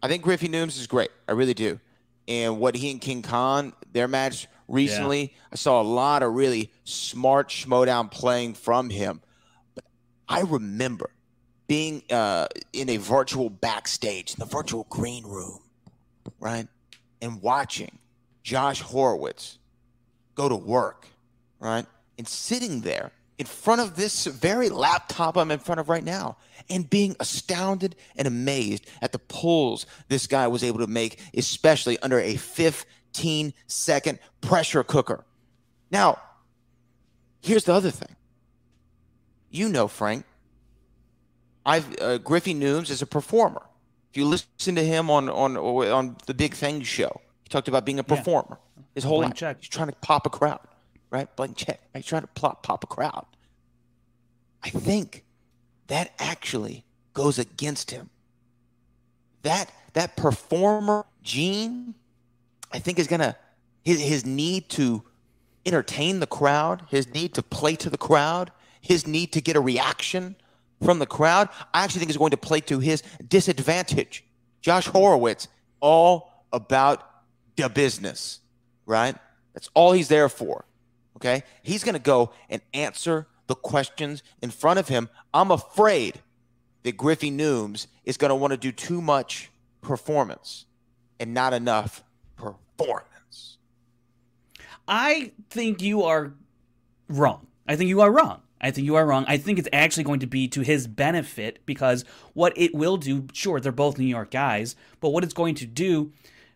[0.03, 1.11] I think Griffey Nooms is great.
[1.29, 1.81] I really do.
[2.27, 6.71] And what he and King Khan, their match recently, I saw a lot of really
[6.85, 9.23] smart schmoedown playing from him.
[9.75, 9.85] But
[10.29, 11.11] I remember
[11.69, 15.61] being uh, in a virtual backstage, in the virtual green room,
[16.41, 16.69] right?
[17.21, 17.99] And watching
[18.43, 19.59] Josh Horowitz
[20.35, 21.07] go to work,
[21.61, 21.87] right?
[22.17, 26.37] And sitting there in front of this very laptop I'm in front of right now
[26.69, 31.99] and being astounded and amazed at the pulls this guy was able to make, especially
[32.01, 35.25] under a 15 second pressure cooker.
[35.91, 36.19] Now,
[37.41, 38.17] here's the other thing.
[39.51, 40.25] You know, Frank,
[41.65, 43.63] I've uh, Griffey Nooms is a performer.
[44.11, 47.85] If you listen to him on on on the Big Thing show, he talked about
[47.85, 48.59] being a performer.
[48.95, 49.57] His whole Blank life, check.
[49.61, 50.61] he's trying to pop a crowd,
[51.11, 51.35] right?
[51.37, 51.81] Blank check.
[51.95, 53.27] He's trying to plop, pop a crowd.
[54.63, 55.25] I think
[55.87, 58.11] that actually goes against him.
[59.43, 61.95] That that performer gene,
[62.73, 63.37] I think, is gonna
[63.85, 65.05] his his need to
[65.67, 69.61] entertain the crowd, his need to play to the crowd, his need to get a
[69.61, 70.37] reaction
[70.83, 74.25] from the crowd, I actually think is going to play to his disadvantage.
[74.61, 75.49] Josh Horowitz,
[75.81, 77.09] all about
[77.57, 78.41] the business,
[78.87, 79.17] right?
[79.55, 80.65] That's all he's there for.
[81.17, 81.43] Okay?
[81.63, 85.09] He's going to go and answer the questions in front of him.
[85.35, 86.21] I'm afraid
[86.85, 90.67] that Griffey Nooms is going to want to do too much performance
[91.19, 92.05] and not enough
[92.37, 93.59] performance.
[94.87, 96.33] I think you are
[97.09, 97.47] wrong.
[97.67, 98.43] I think you are wrong.
[98.61, 99.25] I think you are wrong.
[99.29, 103.27] I think it's actually going to be to his benefit because what it will do,
[103.33, 106.13] sure, they're both New York guys, but what it's going to do,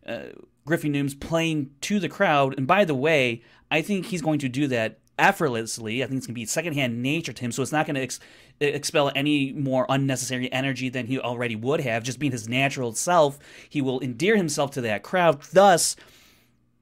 [0.06, 0.24] uh,
[0.64, 4.48] Griffey Nooms playing to the crowd, and by the way, I think he's going to
[4.48, 6.02] do that effortlessly.
[6.02, 8.02] I think it's going to be secondhand nature to him, so it's not going to
[8.02, 8.20] ex-
[8.60, 12.02] expel any more unnecessary energy than he already would have.
[12.02, 13.38] Just being his natural self,
[13.68, 15.96] he will endear himself to that crowd, thus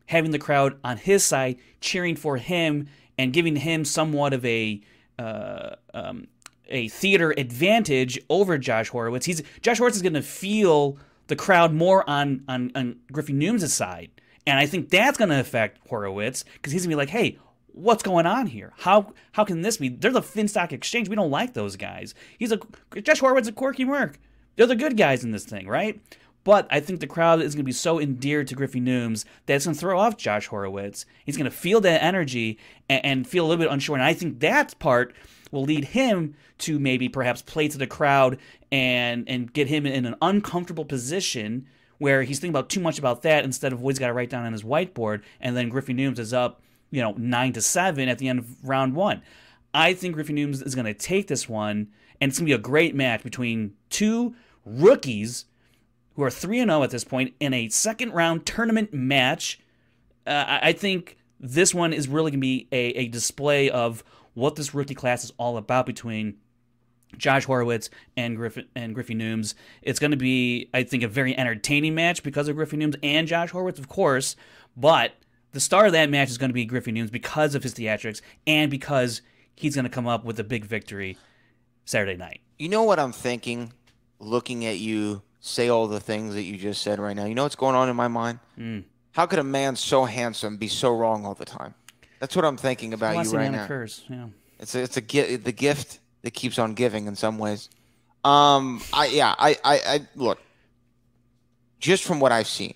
[0.07, 4.81] having the crowd on his side, cheering for him, and giving him somewhat of a
[5.21, 6.29] uh, um,
[6.69, 9.27] a theater advantage over Josh Horowitz.
[9.27, 13.69] He's Josh Horowitz is going to feel the crowd more on on, on Griffey Nooms'
[13.69, 14.11] side,
[14.47, 17.39] and I think that's going to affect Horowitz because he's going to be like, "Hey,
[17.73, 18.73] what's going on here?
[18.79, 19.89] How how can this be?
[19.91, 21.09] They're the Finstock Exchange.
[21.09, 22.15] We don't like those guys.
[22.39, 22.61] He's a
[23.03, 24.19] Josh Horowitz, a quirky merc.
[24.57, 26.01] They're the good guys in this thing, right?"
[26.43, 29.55] But I think the crowd is going to be so endeared to Griffey Nooms that
[29.55, 31.05] it's going to throw off Josh Horowitz.
[31.25, 33.97] He's going to feel that energy and, and feel a little bit unsure.
[33.97, 35.15] And I think that part
[35.51, 38.39] will lead him to maybe perhaps play to the crowd
[38.71, 41.67] and and get him in an uncomfortable position
[41.99, 44.31] where he's thinking about too much about that instead of what he's got to write
[44.31, 45.23] down on his whiteboard.
[45.41, 48.65] And then Griffey Nooms is up, you know, nine to seven at the end of
[48.67, 49.23] round one.
[49.75, 51.89] I think Griffey Nooms is going to take this one,
[52.21, 55.45] and it's going to be a great match between two rookies
[56.21, 59.59] who are 3 0 at this point in a second round tournament match.
[60.27, 64.05] Uh, I think this one is really going to be a, a display of
[64.35, 66.37] what this rookie class is all about between
[67.17, 69.55] Josh Horowitz and Griffin and Griffey Nooms.
[69.81, 73.27] It's going to be, I think, a very entertaining match because of Griffey Nooms and
[73.27, 74.37] Josh Horowitz, of course.
[74.77, 75.13] But
[75.53, 78.21] the star of that match is going to be Griffey Nooms because of his theatrics
[78.47, 79.23] and because
[79.57, 81.17] he's going to come up with a big victory
[81.87, 82.43] Saturday night.
[82.59, 83.73] You know what I'm thinking?
[84.19, 87.25] Looking at you say all the things that you just said right now.
[87.25, 88.39] You know what's going on in my mind?
[89.13, 91.75] How could a man so handsome be so wrong all the time?
[92.21, 93.65] That's what I'm thinking about you right now.
[93.65, 94.05] occurs.
[94.09, 94.27] Yeah.
[94.59, 97.71] It's a, it's a the gift that keeps on giving in some ways.
[98.23, 100.39] Um, I yeah, I I, I look.
[101.79, 102.75] just from what I've seen,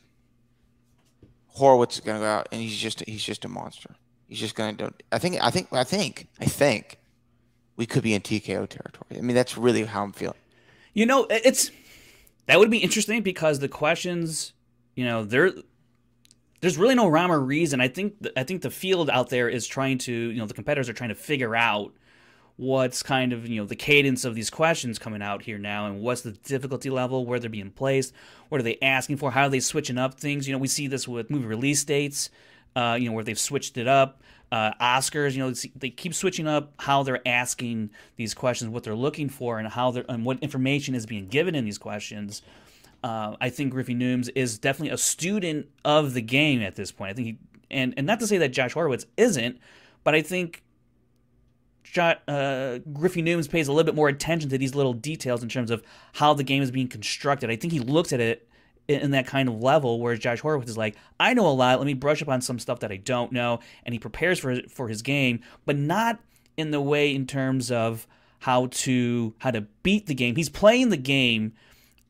[1.48, 3.94] Horowitz is going to go out and he's just he's just a monster.
[4.28, 4.92] He's just going to.
[5.12, 6.98] I think I think I think I think
[7.76, 9.18] we could be in TKO territory.
[9.18, 10.38] I mean, that's really how I'm feeling.
[10.94, 11.70] You know, it's
[12.46, 14.52] that would be interesting because the questions,
[14.96, 15.52] you know, there
[16.60, 17.80] there's really no rhyme or reason.
[17.80, 20.54] I think th- I think the field out there is trying to, you know, the
[20.54, 21.92] competitors are trying to figure out
[22.56, 26.00] what's kind of you know the cadence of these questions coming out here now and
[26.00, 28.12] what's the difficulty level where they're being placed
[28.48, 30.86] what are they asking for how are they switching up things you know we see
[30.86, 32.30] this with movie release dates
[32.76, 36.46] uh, you know where they've switched it up uh, oscars you know they keep switching
[36.46, 40.38] up how they're asking these questions what they're looking for and how they're and what
[40.40, 42.42] information is being given in these questions
[43.04, 47.10] uh, I think Griffey Nooms is definitely a student of the game at this point.
[47.10, 47.38] I think he,
[47.70, 49.58] and and not to say that Josh Horowitz isn't,
[50.04, 50.62] but I think
[51.82, 55.50] Shot, uh, Griffey Nooms pays a little bit more attention to these little details in
[55.50, 55.82] terms of
[56.14, 57.50] how the game is being constructed.
[57.50, 58.48] I think he looks at it
[58.88, 61.78] in, that kind of level, whereas Josh Horowitz is like, I know a lot.
[61.78, 64.60] Let me brush up on some stuff that I don't know, and he prepares for
[64.68, 66.20] for his game, but not
[66.56, 68.06] in the way in terms of
[68.40, 70.36] how to how to beat the game.
[70.36, 71.54] He's playing the game,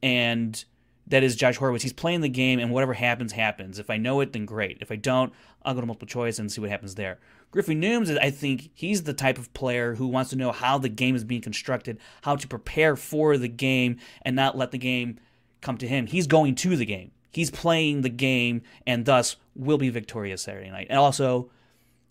[0.02, 0.64] and
[1.06, 1.82] that is Josh Horowitz.
[1.82, 3.78] He's playing the game, and whatever happens, happens.
[3.78, 4.78] If I know it, then great.
[4.80, 5.32] If I don't,
[5.62, 7.18] I'll go to multiple choice and see what happens there.
[7.50, 10.88] Griffey Nooms, I think he's the type of player who wants to know how the
[10.88, 15.20] game is being constructed, how to prepare for the game, and not let the game
[15.64, 16.07] come to him.
[16.07, 17.11] He's going to the game.
[17.31, 20.87] He's playing the game, and thus will be victorious Saturday night.
[20.90, 21.50] And also,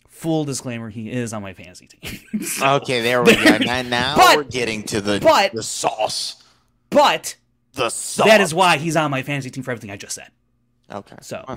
[0.08, 2.20] full disclaimer, he is on my fantasy team.
[2.62, 3.56] okay, there we go.
[3.64, 6.42] Now, now But- we're getting to the but- the sauce.
[6.90, 7.36] but
[7.72, 8.26] The sauce.
[8.26, 10.28] that is why he's on my fantasy team for everything I just said.
[10.90, 11.16] okay.
[11.22, 11.56] So, Huh.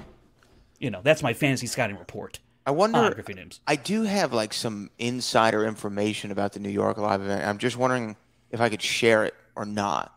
[0.79, 3.23] you know, that's my fantasy scouting report I wonder.
[3.65, 7.45] I do have like some insider information about the New York live event.
[7.47, 8.17] I'm just wondering
[8.51, 10.13] if I could share it or not.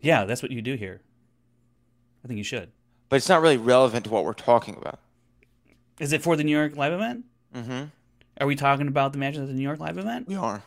[0.00, 1.00] Yeah, that's what you do here.
[2.24, 2.70] I think you should.
[3.08, 4.98] But it's not really relevant to what we're talking about.
[6.00, 7.24] Is it for the New York live event?
[7.54, 7.84] Mm-hmm.
[8.40, 10.26] Are we talking about the matches at the New York live event?
[10.26, 10.62] We are.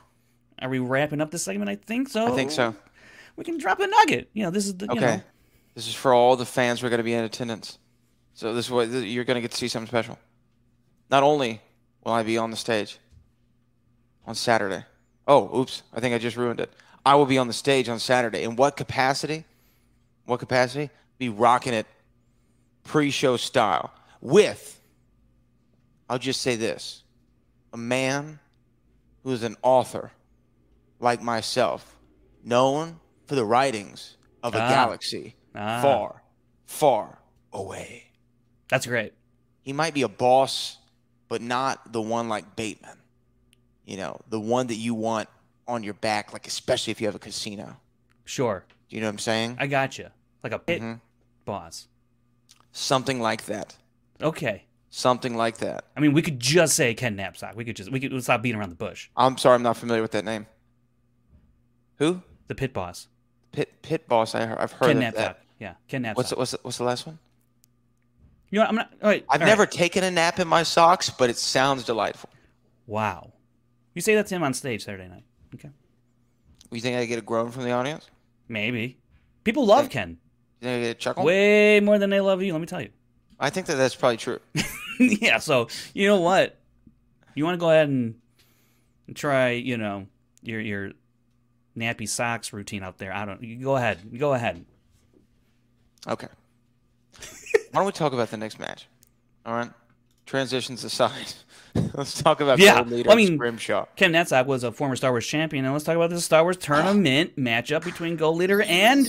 [0.61, 1.69] Are we wrapping up this segment?
[1.69, 2.31] I think so.
[2.31, 2.75] I think so.
[3.35, 4.29] We can drop a nugget.
[4.33, 4.85] You know, this is the.
[4.85, 5.17] You Okay.
[5.17, 5.21] know,
[5.75, 7.77] This is for all the fans who are going to be in attendance.
[8.33, 10.17] So this is what you're going to get to see something special.
[11.09, 11.61] Not only
[12.03, 12.99] will I be on the stage
[14.25, 14.85] on Saturday.
[15.27, 15.83] Oh, oops!
[15.93, 16.71] I think I just ruined it.
[17.05, 18.43] I will be on the stage on Saturday.
[18.43, 19.45] In what capacity?
[20.25, 20.89] What capacity?
[21.17, 21.87] Be rocking it
[22.83, 24.79] pre-show style with.
[26.09, 27.03] I'll just say this:
[27.73, 28.39] a man
[29.23, 30.11] who is an author
[30.99, 31.97] like myself,
[32.43, 34.69] known for the writings of a Ah.
[34.69, 35.81] galaxy Ah.
[35.81, 36.23] far,
[36.65, 37.19] far
[37.51, 38.03] away.
[38.69, 39.13] that's great.
[39.61, 40.77] He might be a boss,
[41.29, 42.97] but not the one like Bateman.
[43.85, 45.29] You know, the one that you want
[45.67, 47.77] on your back, like especially if you have a casino.
[48.25, 49.57] Sure, Do you know what I'm saying?
[49.59, 50.09] I got you.
[50.43, 50.99] Like a pit Mhm.
[51.47, 51.87] Boss.
[52.71, 53.75] Something like that.
[54.21, 54.65] Okay.
[54.89, 55.85] Something like that.
[55.95, 57.55] I mean, we could just say Ken Napzok.
[57.55, 59.09] We could just we could stop beating around the bush.
[59.17, 60.45] I'm sorry, I'm not familiar with that name.
[61.97, 62.21] Who?
[62.47, 63.07] The pit boss.
[63.51, 64.35] Pit Pit Boss.
[64.35, 65.15] I, I've heard Ken of Knapsack.
[65.15, 65.41] that.
[65.59, 66.15] Yeah, Ken Napzok.
[66.15, 67.17] What's the, what's the, what's the last one?
[68.49, 68.93] You know, what, I'm not.
[69.01, 69.71] All right, I've all never right.
[69.71, 72.29] taken a nap in my socks, but it sounds delightful.
[72.85, 73.33] Wow.
[73.93, 75.23] You say that to him on stage Saturday night.
[75.55, 75.69] Okay.
[76.71, 78.09] You think I get a groan from the audience?
[78.47, 78.99] Maybe.
[79.43, 80.17] People love Ken
[80.61, 81.23] You get a chuckle?
[81.23, 82.51] way more than they love you.
[82.53, 82.89] Let me tell you.
[83.39, 84.39] I think that that's probably true.
[84.99, 85.37] yeah.
[85.39, 86.57] So you know what?
[87.35, 88.15] You want to go ahead and
[89.13, 90.07] try, you know,
[90.41, 90.91] your your
[91.77, 93.13] nappy socks routine out there.
[93.13, 93.43] I don't.
[93.43, 93.99] You go ahead.
[94.11, 94.65] You go ahead.
[96.07, 96.27] Okay.
[97.71, 98.87] Why don't we talk about the next match?
[99.45, 99.69] All right.
[100.25, 101.33] Transitions aside,
[101.93, 103.85] let's talk about Yeah, Gold Leader I mean- and Scrimshaw.
[103.95, 106.57] Ken Napzok was a former Star Wars champion, and let's talk about this Star Wars
[106.57, 109.07] tournament matchup between Gold Leader and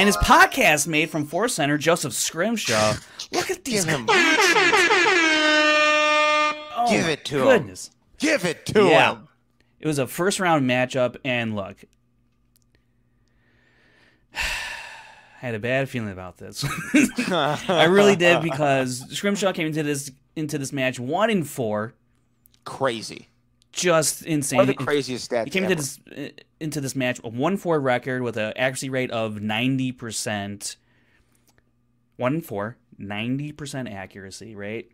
[0.00, 2.94] and his podcast made from Force Center, Joseph Scrimshaw.
[3.32, 3.84] Look at these.
[3.84, 4.06] Give him,
[6.82, 7.44] Oh, give it to him.
[7.44, 7.90] goodness.
[8.18, 9.12] give it to Yeah.
[9.16, 9.28] him.
[9.78, 11.76] It was a first round matchup, and look,
[14.34, 14.38] I
[15.46, 16.64] had a bad feeling about this.
[17.30, 21.94] I really did because Scrimshaw came into this into this match one in four,
[22.64, 23.28] Crazy.
[23.72, 24.58] Just insane.
[24.58, 25.72] One of the craziest stats He came ever.
[25.72, 29.40] into this uh, into this match a one four record with an accuracy rate of
[29.40, 30.76] ninety percent.
[32.16, 34.92] One four, 90 percent accuracy rate.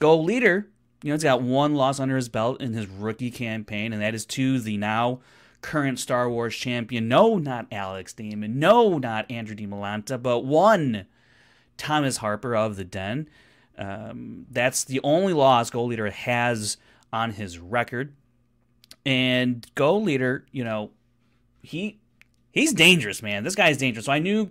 [0.00, 0.68] Gold Leader,
[1.02, 4.14] you know, he's got one loss under his belt in his rookie campaign, and that
[4.14, 5.20] is to the now
[5.60, 7.06] current Star Wars champion.
[7.06, 8.58] No, not Alex Damon.
[8.58, 11.06] No, not Andrew DiMolanta, but one
[11.76, 13.28] Thomas Harper of the Den.
[13.78, 16.78] Um, that's the only loss Gold Leader has
[17.12, 18.14] on his record.
[19.06, 20.90] And Gold Leader, you know,
[21.62, 22.00] he
[22.52, 23.44] he's dangerous, man.
[23.44, 24.06] This guy is dangerous.
[24.06, 24.48] So I knew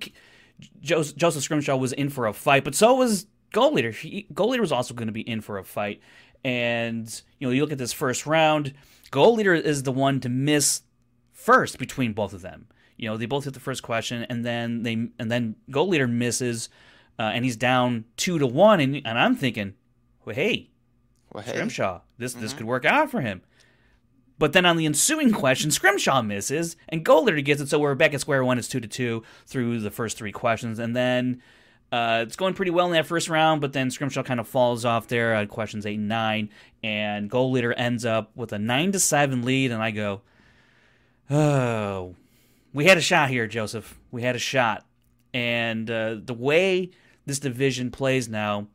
[0.81, 3.91] Joseph, Joseph Scrimshaw was in for a fight, but so was Gold Leader.
[3.91, 6.01] He, Gold Leader was also going to be in for a fight.
[6.43, 8.73] And, you know, you look at this first round,
[9.11, 10.81] Gold Leader is the one to miss
[11.33, 12.67] first between both of them.
[12.97, 16.07] You know, they both hit the first question, and then they and then Gold Leader
[16.07, 16.67] misses,
[17.17, 19.73] uh, and he's down two to one, and and I'm thinking,
[20.25, 20.68] well, hey,
[21.33, 23.41] Well, hey, Scrimshaw, this this could work out for him.
[24.39, 27.67] But then on the ensuing question, Scrimshaw misses, and Gold Leader gets it.
[27.67, 28.57] So we're back at square one.
[28.57, 31.41] It's two to two through the first three questions, and then
[31.91, 33.59] uh, it's going pretty well in that first round.
[33.59, 36.49] But then Scrimshaw kind of falls off there at questions eight and nine,
[36.81, 39.71] and Gold Leader ends up with a nine to seven lead.
[39.71, 40.21] And I go,
[41.29, 42.15] oh,
[42.73, 43.99] we had a shot here, Joseph.
[44.09, 44.85] We had a shot,
[45.33, 46.91] and uh, the way
[47.25, 48.67] this division plays now,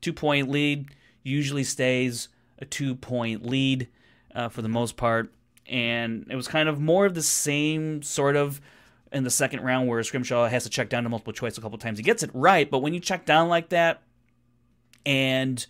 [0.00, 0.88] two point lead
[1.24, 2.28] usually stays
[2.60, 3.88] a two point lead
[4.34, 5.32] uh, for the most part.
[5.66, 8.60] And it was kind of more of the same sort of
[9.10, 11.78] in the second round where Scrimshaw has to check down to multiple choice a couple
[11.78, 11.98] times.
[11.98, 14.02] He gets it right, but when you check down like that,
[15.06, 15.64] and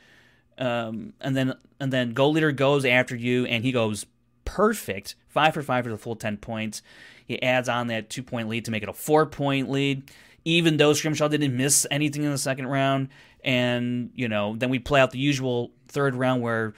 [0.59, 4.07] um, and then and then Gold Leader goes after you, and he goes
[4.45, 6.83] perfect, five for five for the full ten points.
[7.25, 10.11] He adds on that two point lead to make it a four point lead,
[10.45, 13.09] even though Scrimshaw didn't miss anything in the second round.
[13.45, 16.75] And you know, then we play out the usual third round where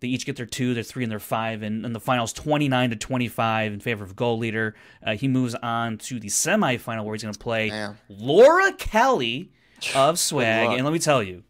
[0.00, 2.90] they each get their two, their three, and their five, and, and the finals 29
[2.90, 4.74] to 25 in favor of Gold Leader.
[5.04, 7.98] Uh, he moves on to the semifinal where he's going to play Man.
[8.08, 9.50] Laura Kelly
[9.94, 10.70] of Swag.
[10.72, 11.42] And let me tell you,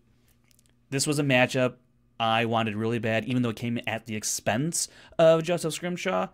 [0.90, 1.74] this was a matchup
[2.18, 6.28] I wanted really bad, even though it came at the expense of Joseph Scrimshaw.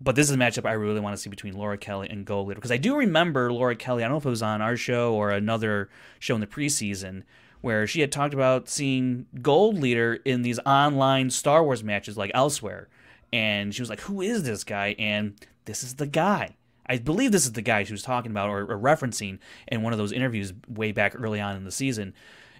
[0.00, 2.48] But this is a matchup I really want to see between Laura Kelly and Gold
[2.48, 4.02] Leader because I do remember Laura Kelly.
[4.02, 7.22] I don't know if it was on our show or another show in the preseason
[7.62, 12.30] where she had talked about seeing Gold Leader in these online Star Wars matches like
[12.34, 12.88] elsewhere,
[13.32, 16.56] and she was like, "Who is this guy?" And this is the guy.
[16.88, 19.92] I believe this is the guy she was talking about or, or referencing in one
[19.92, 22.14] of those interviews way back early on in the season.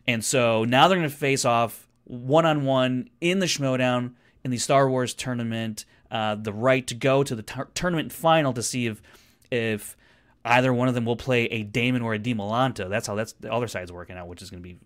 [0.07, 4.51] And so now they're going to face off one on one in the Schmoedown in
[4.51, 5.85] the Star Wars tournament.
[6.11, 9.03] Uh, the right to go to the tur- tournament final to see if
[9.51, 9.97] if
[10.45, 12.89] either one of them will play a Damon or a DiMolanta.
[12.89, 14.79] That's how that's the other side's working out, which is going to be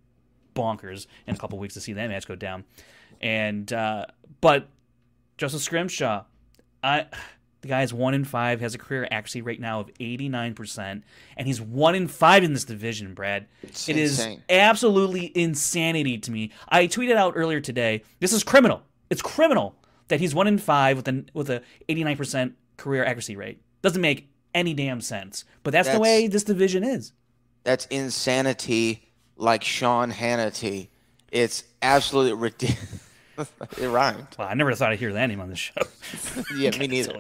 [0.55, 2.65] bonkers in a couple weeks to see that match go down.
[3.21, 4.07] And uh,
[4.41, 4.69] but
[5.37, 6.25] Joseph Scrimshaw,
[6.83, 7.07] I
[7.61, 10.55] the guy is one in five, has a career accuracy rate now of eighty nine
[10.55, 11.05] percent,
[11.37, 13.13] and he's one in five in this division.
[13.13, 16.51] Brad, It's it is absolutely insanity to me.
[16.69, 18.03] I tweeted out earlier today.
[18.21, 18.83] This is criminal.
[19.11, 19.75] It's criminal
[20.11, 23.63] that he's one in five with a with a eighty nine percent career accuracy rate.
[23.83, 25.45] Doesn't make any damn sense.
[25.63, 27.13] But that's, the way this division is.
[27.65, 30.89] That's insanity, like Sean Hannity.
[31.31, 33.09] It's absolutely ridiculous.
[33.79, 34.27] it rhymed.
[34.39, 35.81] Well, I never thought I'd hear that name on the show.
[36.57, 37.15] Yeah, me neither.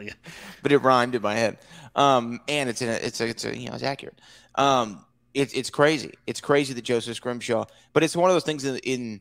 [0.62, 1.58] But it rhymed in my head.
[1.94, 4.20] Um, and it's in a, it's a, it's a, you know, it's accurate.
[4.56, 6.14] Um, it's it's crazy.
[6.26, 7.66] It's crazy that Joseph Scrimshaw.
[7.92, 9.20] But it's one of those things in, in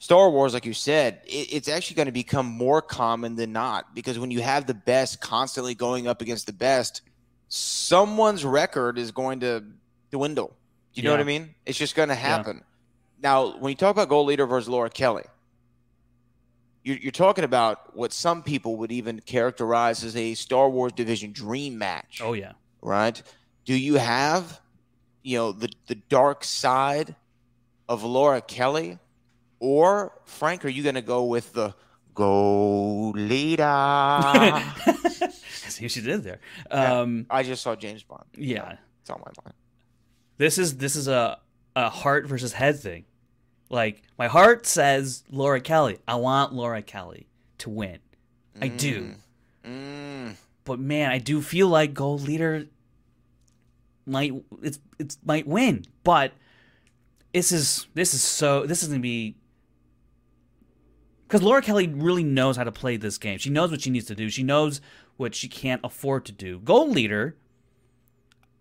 [0.00, 3.94] Star Wars, like you said, it, it's actually going to become more common than not
[3.94, 7.02] because when you have the best constantly going up against the best,
[7.48, 9.62] someone's record is going to
[10.10, 10.56] dwindle.
[10.94, 11.54] Do you know what I mean?
[11.66, 12.64] It's just going to happen.
[13.22, 15.24] Now, when you talk about gold leader versus Laura Kelly,
[16.82, 21.32] you're, you're talking about what some people would even characterize as a Star Wars division
[21.32, 22.52] dream match Oh yeah.
[22.80, 23.22] right?
[23.66, 24.60] Do you have,
[25.22, 27.14] you know, the the dark side
[27.86, 28.98] of Laura Kelly,
[29.60, 30.64] or Frank?
[30.64, 31.74] Are you going to go with the
[32.14, 33.62] go leader?
[35.68, 36.40] See what she did there.
[36.70, 38.24] Um, I just saw James Bond.
[38.36, 38.76] yeah.
[39.02, 39.54] It's on my mind.
[40.36, 41.38] This is this is a
[41.76, 43.04] a heart versus head thing.
[43.70, 45.98] Like my heart says Laura Kelly.
[46.08, 47.98] I want Laura Kelly to win.
[48.60, 49.14] I do.
[49.64, 52.66] Mm, But man, I do feel like Gold Leader
[54.06, 55.84] might it's it's might win.
[56.04, 56.32] But
[57.32, 59.36] this is this is so this is gonna be
[61.30, 63.38] because Laura Kelly really knows how to play this game.
[63.38, 64.28] She knows what she needs to do.
[64.30, 64.80] She knows
[65.16, 66.58] what she can't afford to do.
[66.58, 67.36] Gold Leader,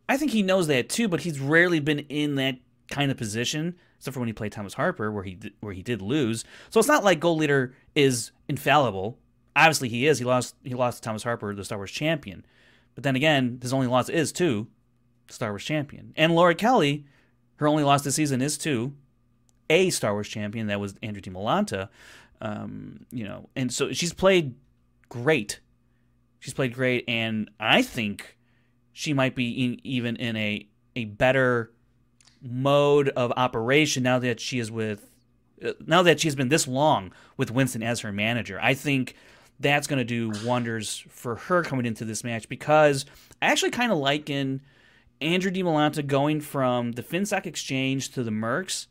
[0.07, 2.57] I think he knows that too, but he's rarely been in that
[2.91, 5.99] kind of position, except for when he played Thomas Harper, where he where he did
[5.99, 6.45] lose.
[6.69, 9.17] So it's not like Gold Leader is infallible.
[9.55, 10.19] Obviously, he is.
[10.19, 10.53] He lost.
[10.63, 12.45] He lost to Thomas Harper, the Star Wars champion.
[12.93, 14.67] But then again, his only loss is to
[15.27, 16.13] Star Wars champion.
[16.15, 17.07] And Laura Kelly,
[17.55, 18.93] her only loss this season is to
[19.71, 20.67] a Star Wars champion.
[20.67, 21.89] That was Andrew DiMolanta.
[22.41, 24.55] Um, you know, and so she's played
[25.09, 25.59] great.
[26.39, 28.37] She's played great, and I think
[28.93, 31.71] she might be in, even in a a better
[32.41, 35.09] mode of operation now that she is with
[35.63, 38.59] uh, now that she's been this long with Winston as her manager.
[38.61, 39.15] I think
[39.59, 43.05] that's going to do wonders for her coming into this match because
[43.41, 44.61] I actually kind of liken
[45.21, 48.87] Andrew DiMolanta going from the FinSock Exchange to the Mercs,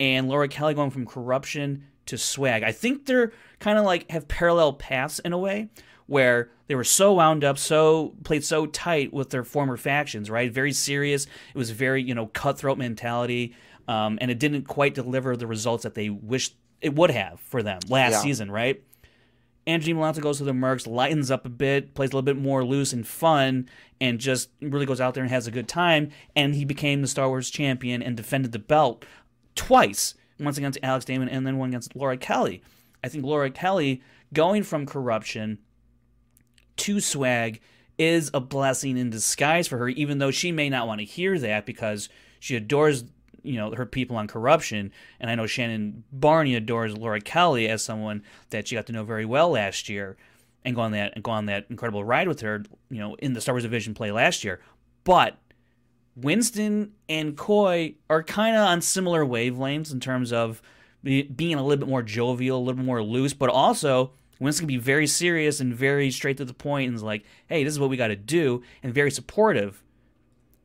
[0.00, 2.62] and Laura Kelly going from corruption to swag.
[2.62, 5.68] I think they're kind of like have parallel paths in a way
[6.06, 10.52] where they were so wound up, so played so tight with their former factions, right?
[10.52, 11.26] Very serious.
[11.54, 13.54] It was very, you know, cutthroat mentality.
[13.88, 17.62] Um, and it didn't quite deliver the results that they wished it would have for
[17.62, 18.20] them last Yeah.
[18.20, 18.82] season, right?
[19.66, 22.64] Andrew DiMolanta goes to the Mercs, lightens up a bit, plays a little bit more
[22.64, 23.68] loose and fun,
[24.00, 26.10] and just really goes out there and has a good time.
[26.36, 29.04] And he became the Star Wars champion and defended the belt
[29.56, 32.62] twice, once against Alex Damon and then one against Laura Kelly.
[33.02, 35.58] I think Laura Kelly going from corruption
[36.76, 37.60] to swag
[37.98, 41.38] is a blessing in disguise for her, even though she may not want to hear
[41.38, 42.08] that because
[42.40, 43.04] she adores
[43.42, 47.80] you know her people on corruption and i know shannon barney adores laura kelly as
[47.80, 50.16] someone that she got to know very well last year
[50.64, 53.34] and go on that and go on that incredible ride with her you know in
[53.34, 54.60] the star wars division play last year
[55.04, 55.38] but
[56.16, 60.62] winston and coy are kind of on similar wavelengths in terms of
[61.04, 64.68] being a little bit more jovial a little bit more loose but also winston can
[64.68, 67.78] be very serious and very straight to the point and is like hey this is
[67.78, 69.82] what we got to do and very supportive.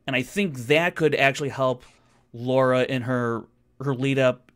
[0.06, 1.84] And i think that could actually help
[2.32, 3.44] Laura in her
[3.80, 4.50] her lead up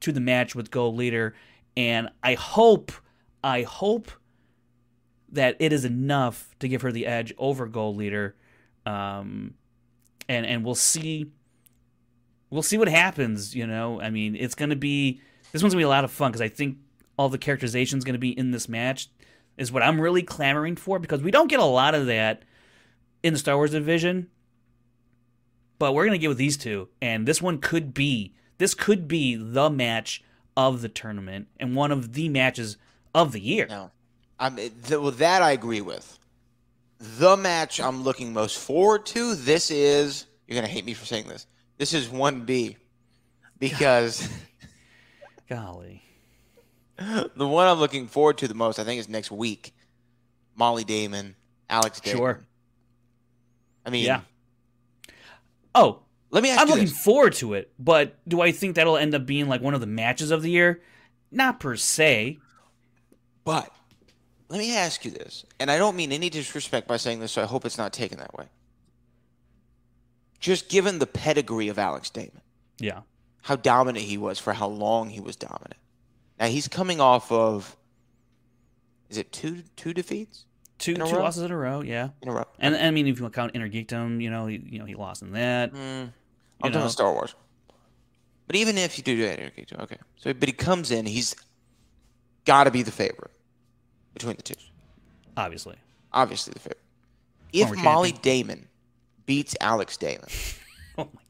[0.00, 1.34] to the match with Gold Leader,
[1.76, 2.92] and I hope
[3.42, 4.10] I hope
[5.30, 8.36] that it is enough to give her the edge over Gold Leader,
[8.84, 9.54] um,
[10.28, 11.30] and and we'll see
[12.50, 13.54] we'll see what happens.
[13.54, 15.20] You know, I mean, it's gonna be
[15.52, 16.78] this one's gonna be a lot of fun because I think
[17.16, 19.08] all the characterization is gonna be in this match
[19.56, 22.42] is what I'm really clamoring for because we don't get a lot of that
[23.22, 24.28] in the Star Wars division
[25.82, 29.34] but we're gonna get with these two, and this one could be this could be
[29.34, 30.22] the match
[30.56, 32.76] of the tournament and one of the matches
[33.12, 33.66] of the year.
[33.68, 33.90] No,
[34.38, 36.20] I'm eh, th- well, that I agree with.
[37.02, 39.34] The match I'm looking most forward to.
[39.34, 41.46] This is you're gonna hate me for saying this.
[41.76, 42.76] This is one B,
[43.58, 44.28] because
[45.48, 46.02] Golly,
[46.96, 49.74] the one I'm looking forward to the most, I think, is next week.
[50.54, 51.34] Molly Damon,
[51.68, 52.18] Alex Damon.
[52.18, 52.46] sure,
[53.84, 54.20] I mean, yeah.
[55.74, 57.04] Oh, let me ask I'm looking this.
[57.04, 59.86] forward to it, but do I think that'll end up being like one of the
[59.88, 60.80] matches of the year?
[61.32, 62.38] Not per se.
[63.44, 63.72] But
[64.52, 67.40] let me ask you this, and I don't mean any disrespect by saying this, so
[67.40, 68.44] I hope it's not taken that way.
[70.40, 72.42] Just given the pedigree of Alex Damon,
[72.78, 73.00] Yeah,
[73.40, 75.80] how dominant he was for how long he was dominant.
[76.38, 77.78] Now he's coming off of
[79.08, 80.44] is it two two defeats
[80.78, 81.22] two two row?
[81.22, 81.80] losses in a row.
[81.80, 82.44] Yeah, in a row?
[82.58, 85.32] and I mean if you count Intergeekdom, you know, he, you know he lost in
[85.32, 85.72] that.
[85.72, 86.12] Mm,
[86.62, 87.34] I'm talking Star Wars.
[88.46, 89.96] But even if you do that, okay, okay.
[90.16, 91.34] So, but he comes in, he's
[92.44, 93.30] got to be the favorite
[94.14, 94.54] between the two.
[95.36, 95.76] Obviously,
[96.12, 96.78] Obviously, the favorite.
[97.52, 98.46] If Former Molly champion.
[98.46, 98.68] Damon
[99.26, 100.26] beats Alex Damon,
[100.98, 101.22] oh my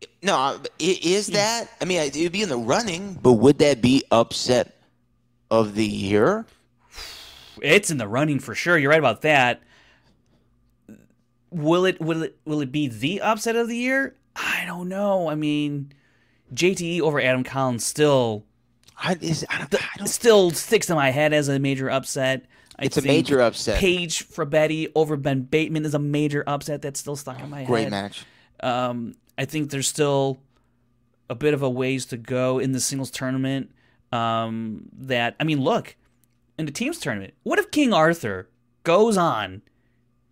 [0.00, 0.08] god.
[0.22, 1.68] no, I- i- is that?
[1.80, 4.76] I mean, it would be in the running, but would that be upset
[5.50, 6.44] of the year?
[7.62, 8.76] It's in the running for sure.
[8.76, 9.62] You're right about that.
[11.50, 14.14] Will it will it will it be the upset of the year?
[14.34, 15.30] I don't know.
[15.30, 15.92] I mean,
[16.54, 18.44] JTE over Adam Collins still
[18.98, 20.06] I, is, I, don't, I don't.
[20.06, 22.46] still sticks to my head as a major upset.
[22.78, 23.78] I It's a major upset.
[23.78, 27.84] Paige Betty over Ben Bateman is a major upset that's still stuck in my Great
[27.84, 27.90] head.
[27.90, 28.24] Great match.
[28.60, 30.40] Um, I think there's still
[31.28, 33.70] a bit of a ways to go in the singles tournament.
[34.12, 35.96] Um, that I mean, look
[36.58, 37.34] in the teams tournament.
[37.42, 38.48] What if King Arthur
[38.84, 39.62] goes on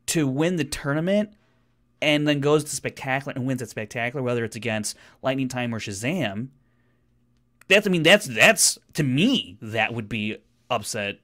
[0.06, 1.30] to win the tournament
[2.00, 5.80] and then goes to spectacular and wins at spectacular, whether it's against Lightning Time or
[5.80, 6.48] Shazam?
[7.68, 10.38] That's I mean that's that's to me that would be
[10.70, 11.18] upset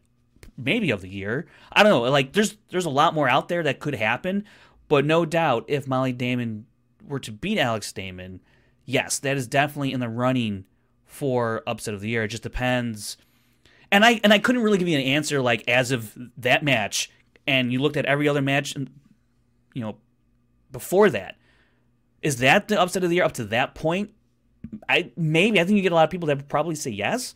[0.56, 1.46] maybe of the year.
[1.72, 2.10] I don't know.
[2.10, 4.44] Like there's there's a lot more out there that could happen,
[4.88, 6.66] but no doubt if Molly Damon
[7.06, 8.40] were to beat Alex Damon,
[8.84, 10.64] yes, that is definitely in the running
[11.06, 12.24] for upset of the year.
[12.24, 13.16] It just depends.
[13.90, 17.10] And I and I couldn't really give you an answer like as of that match
[17.46, 18.88] and you looked at every other match and
[19.74, 19.96] you know
[20.70, 21.36] before that.
[22.22, 24.10] Is that the upset of the year up to that point?
[24.88, 27.34] I maybe I think you get a lot of people that would probably say yes,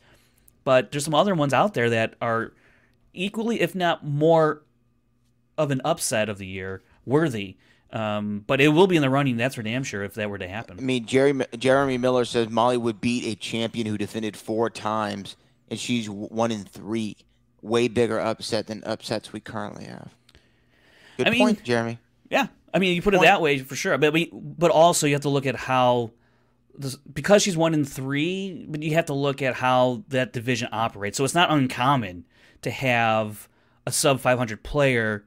[0.65, 2.53] but there's some other ones out there that are
[3.13, 4.63] equally, if not more,
[5.57, 7.57] of an upset of the year worthy.
[7.93, 9.37] Um, but it will be in the running.
[9.37, 10.79] That's for damn sure if that were to happen.
[10.79, 15.37] I mean, Jerry, Jeremy Miller says Molly would beat a champion who defended four times,
[15.69, 17.17] and she's one in three.
[17.63, 20.15] Way bigger upset than upsets we currently have.
[21.17, 21.99] Good I mean- point, Jeremy.
[22.31, 23.97] Yeah, I mean you put it that way for sure.
[23.97, 26.11] But we, but also you have to look at how
[27.13, 28.67] because she's one in three.
[28.69, 31.17] But you have to look at how that division operates.
[31.17, 32.25] So it's not uncommon
[32.63, 33.49] to have
[33.87, 35.25] a sub 500 player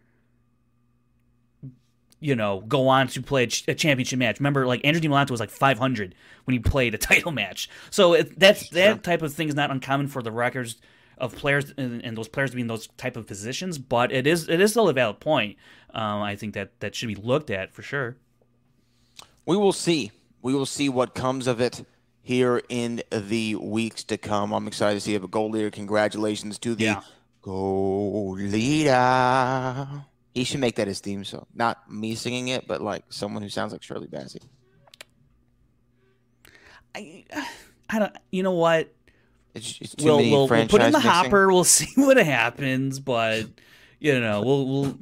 [2.20, 4.40] you know, go on to play a, championship match.
[4.40, 7.70] Remember, like Andrew DiMolanta was like 500 when he played a title match.
[7.90, 10.78] So it, that's that type of thing is not uncommon for the records
[11.18, 13.78] of players and, and those players being those type of positions.
[13.78, 15.58] But it is it is still a valid point.
[15.94, 18.18] Um, I think that that should be looked at for sure.
[19.46, 20.12] We will see.
[20.42, 21.84] We will see what comes of it
[22.22, 24.52] here in the weeks to come.
[24.54, 25.22] I'm excited to see it.
[25.22, 27.02] But Gold Leader, congratulations to the Yeah.
[27.42, 29.88] Gold Leader.
[30.34, 31.46] He should make that his theme song.
[31.56, 34.42] Not me singing it, but like someone who sounds like Shirley Bassey.
[36.96, 37.26] I
[37.90, 38.16] I don't.
[38.32, 38.94] You know what?
[39.54, 41.02] It's, it's too We'll we'll, we'll put in the mixing.
[41.12, 41.48] hopper.
[41.48, 43.00] We'll see what happens.
[43.00, 43.46] But
[44.00, 45.00] you know, we'll we'll.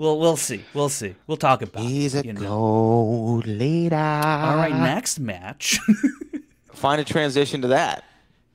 [0.00, 0.64] We'll, we'll see.
[0.72, 1.14] We'll see.
[1.26, 2.24] We'll talk about He's it.
[2.24, 2.40] a you know.
[2.40, 3.96] gold leader.
[3.96, 5.78] All right, next match.
[6.72, 8.04] Find a transition to that.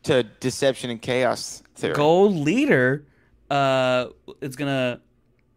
[0.05, 1.93] To deception and chaos theory.
[1.93, 3.05] gold leader
[3.49, 4.07] uh
[4.41, 5.01] it's gonna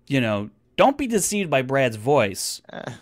[0.07, 2.97] you know don't be deceived by brad's voice and,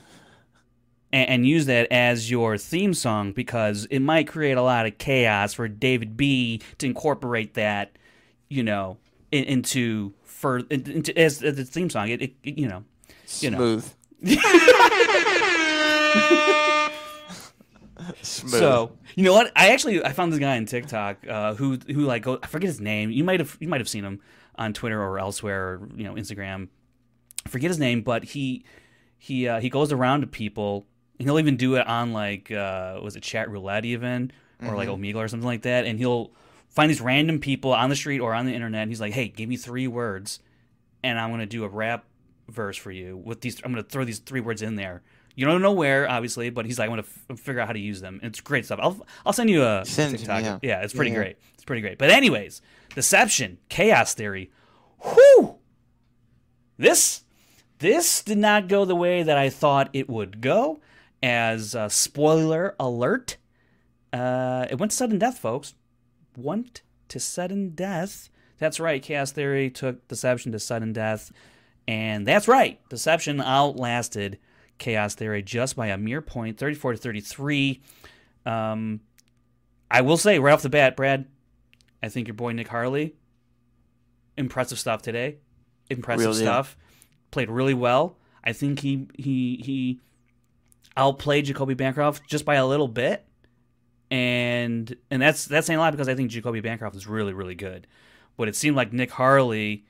[1.12, 5.54] and use that as your theme song because it might create a lot of chaos
[5.54, 7.96] for david b to incorporate that
[8.48, 8.96] you know
[9.32, 10.62] in, into for
[11.16, 12.84] as, as the theme song it, it, it- you know
[13.40, 13.92] you know Smooth.
[18.22, 18.52] Smooth.
[18.52, 19.50] So you know what?
[19.56, 22.68] I actually I found this guy on TikTok uh, who who like go, I forget
[22.68, 23.10] his name.
[23.10, 24.20] You might have you might have seen him
[24.56, 26.68] on Twitter or elsewhere, or, you know Instagram.
[27.44, 28.64] I forget his name, but he
[29.18, 30.86] he uh, he goes around to people.
[31.18, 34.30] And he'll even do it on like uh, was it chat roulette even
[34.62, 35.86] or like Omegle or something like that.
[35.86, 36.30] And he'll
[36.76, 38.82] find these random people on the street or on the internet.
[38.82, 40.38] And he's like, "Hey, give me three words,
[41.02, 42.04] and I'm gonna do a rap
[42.48, 43.60] verse for you with these.
[43.64, 45.02] I'm gonna throw these three words in there.
[45.34, 47.78] You don't know where, obviously, but he's like, I'm gonna f- figure out how to
[47.78, 48.20] use them.
[48.22, 48.78] It's great stuff.
[48.80, 50.60] I'll I'll send you a Send it to me, TikTok.
[50.62, 50.82] yeah.
[50.82, 51.16] it's pretty Yeah.
[51.16, 51.38] great.
[51.54, 51.98] It's pretty great.
[51.98, 52.62] But anyways,
[52.94, 54.50] deception, chaos theory.
[55.02, 55.56] Whew.
[56.78, 57.22] This
[57.78, 60.80] this did not go the way that I thought it would go.
[61.22, 63.36] As uh, spoiler alert,
[64.12, 65.74] uh, it went to sudden death, folks.
[66.36, 68.28] Went to sudden death.
[68.58, 69.02] That's right.
[69.02, 71.32] Chaos Theory took Deception to sudden death,
[71.86, 72.80] and that's right.
[72.88, 74.38] Deception outlasted
[74.78, 77.82] Chaos Theory just by a mere point, thirty-four to thirty-three.
[78.44, 79.00] Um,
[79.90, 81.26] I will say right off the bat, Brad,
[82.02, 83.14] I think your boy Nick Harley,
[84.36, 85.36] impressive stuff today.
[85.90, 86.42] Impressive Real deal.
[86.42, 86.76] stuff.
[87.30, 88.16] Played really well.
[88.42, 90.00] I think he he he
[90.96, 93.25] outplayed Jacoby Bancroft just by a little bit.
[94.10, 97.54] And and that's that's saying a lot because I think Jacoby Bancroft is really, really
[97.54, 97.86] good.
[98.36, 99.84] But it seemed like Nick Harley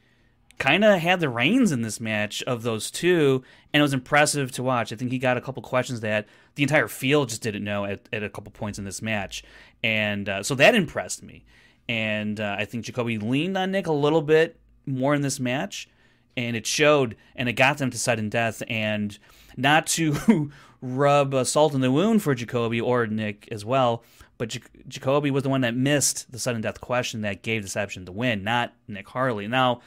[0.58, 3.42] kind of had the reins in this match of those two,
[3.72, 4.92] and it was impressive to watch.
[4.92, 8.08] I think he got a couple questions that the entire field just didn't know at,
[8.12, 9.44] at a couple points in this match,
[9.84, 11.44] and uh, so that impressed me.
[11.88, 15.88] And uh, I think Jacoby leaned on Nick a little bit more in this match,
[16.36, 18.62] and it showed, and it got them to sudden death.
[18.68, 19.18] And
[19.56, 20.50] not to
[20.80, 24.04] rub uh, salt in the wound for Jacoby or Nick as well,
[24.38, 28.04] but J- Jacoby was the one that missed the sudden death question that gave Deception
[28.04, 29.46] the win, not Nick Harley.
[29.46, 29.80] Now,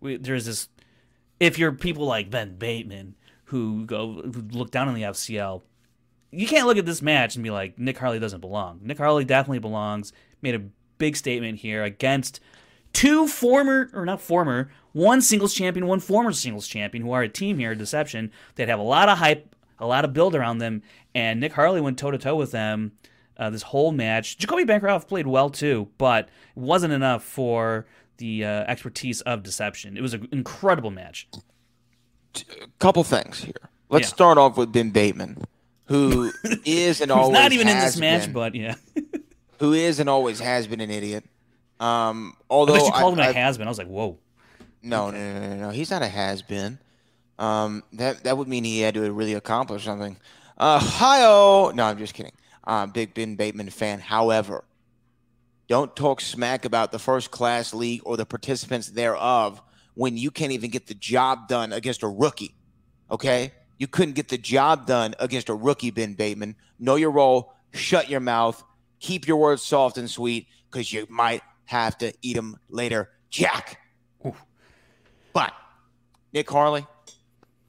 [0.00, 0.68] we, there's this.
[1.38, 3.14] If you're people like Ben Bateman
[3.46, 5.62] who go who look down on the FCL,
[6.30, 8.80] you can't look at this match and be like Nick Harley doesn't belong.
[8.82, 10.12] Nick Harley definitely belongs.
[10.42, 10.62] Made a
[10.98, 12.40] big statement here against
[12.92, 17.28] two former or not former, one singles champion, one former singles champion who are a
[17.28, 20.82] team here, Deception, that have a lot of hype, a lot of build around them,
[21.14, 22.92] and Nick Harley went toe to toe with them
[23.36, 24.38] uh, this whole match.
[24.38, 26.24] Jacoby Bancroft played well too, but
[26.56, 27.86] it wasn't enough for
[28.18, 29.96] the uh, expertise of Deception.
[29.96, 31.28] It was an incredible match.
[32.36, 33.52] A couple things here.
[33.88, 34.14] Let's Yeah.
[34.14, 35.44] start off with Ben Bateman,
[35.86, 36.32] who
[36.64, 38.74] is and always not even in this match, been- but yeah.
[39.58, 41.24] who is and always has been an idiot.
[41.78, 43.66] Um, although thought you called him I- a I- has been.
[43.66, 44.18] I was like, whoa.
[44.82, 45.70] No, no, no, no, no.
[45.70, 46.78] He's not a has been.
[47.38, 50.16] Um, that that would mean he had to really accomplish something.
[50.56, 52.32] Uh, hi No, I'm just kidding.
[52.64, 54.00] Uh, big Ben Bateman fan.
[54.00, 54.64] However,
[55.68, 59.60] don't talk smack about the first class league or the participants thereof
[59.94, 62.54] when you can't even get the job done against a rookie.
[63.10, 66.56] Okay, you couldn't get the job done against a rookie, Ben Bateman.
[66.78, 67.52] Know your role.
[67.72, 68.62] Shut your mouth.
[68.98, 73.78] Keep your words soft and sweet, because you might have to eat them later, Jack.
[75.32, 75.52] But
[76.32, 76.86] Nick Harley,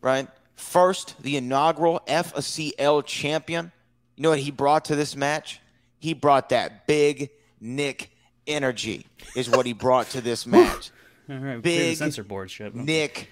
[0.01, 0.27] right?
[0.55, 3.71] First, the inaugural FCL champion.
[4.15, 5.61] You know what he brought to this match?
[5.99, 7.29] He brought that big
[7.59, 8.11] Nick
[8.47, 10.91] energy, is what he brought to this match.
[11.29, 12.73] All right, Big censor board shit.
[12.73, 13.29] Nick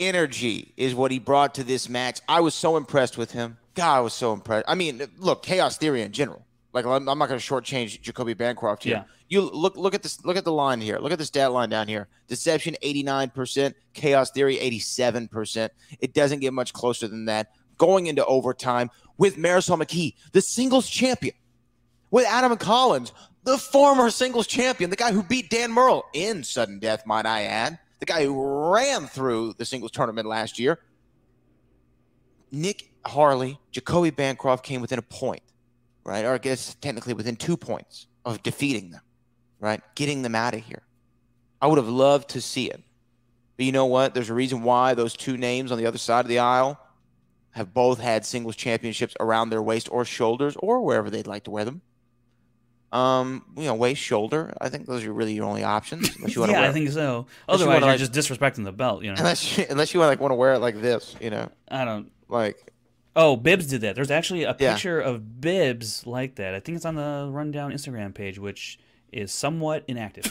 [0.00, 2.20] energy is what he brought to this match.
[2.28, 3.58] I was so impressed with him.
[3.74, 4.64] God, I was so impressed.
[4.66, 6.45] I mean, look, Chaos Theory in general.
[6.76, 8.96] Like I'm, I'm not going to shortchange Jacoby Bancroft here.
[8.96, 9.04] Yeah.
[9.30, 10.98] You look look at this look at the line here.
[10.98, 12.06] Look at the stat line down here.
[12.28, 15.70] Deception 89%, chaos theory 87%.
[16.00, 17.48] It doesn't get much closer than that.
[17.78, 21.34] Going into overtime with Marisol McKee, the singles champion.
[22.10, 23.14] With Adam Collins,
[23.44, 27.44] the former singles champion, the guy who beat Dan Murrell in sudden death, might I
[27.44, 27.78] add.
[28.00, 30.80] The guy who ran through the singles tournament last year.
[32.52, 35.42] Nick Harley, Jacoby Bancroft came within a point,
[36.06, 36.24] right?
[36.24, 39.02] Or I guess technically within two points of defeating them,
[39.60, 39.80] right?
[39.96, 40.82] Getting them out of here.
[41.60, 42.80] I would have loved to see it.
[43.56, 44.14] But you know what?
[44.14, 46.78] There's a reason why those two names on the other side of the aisle
[47.50, 51.50] have both had singles championships around their waist or shoulders or wherever they'd like to
[51.50, 51.80] wear them.
[52.92, 54.54] Um, you know, waist, shoulder.
[54.60, 56.14] I think those are really your only options.
[56.16, 57.00] Unless you want yeah, to wear I think so.
[57.00, 59.02] Unless you Otherwise, wanna, you're like- just disrespecting the belt.
[59.02, 61.30] You know, unless you, unless you want like want to wear it like this, you
[61.30, 62.12] know, I don't.
[62.28, 62.72] like
[63.16, 63.94] Oh, Bibbs did that.
[63.96, 64.74] There's actually a Yeah.
[64.74, 66.54] picture of Bibbs like that.
[66.54, 68.78] I think it's on the Rundown Instagram page, which
[69.10, 70.24] is somewhat inactive.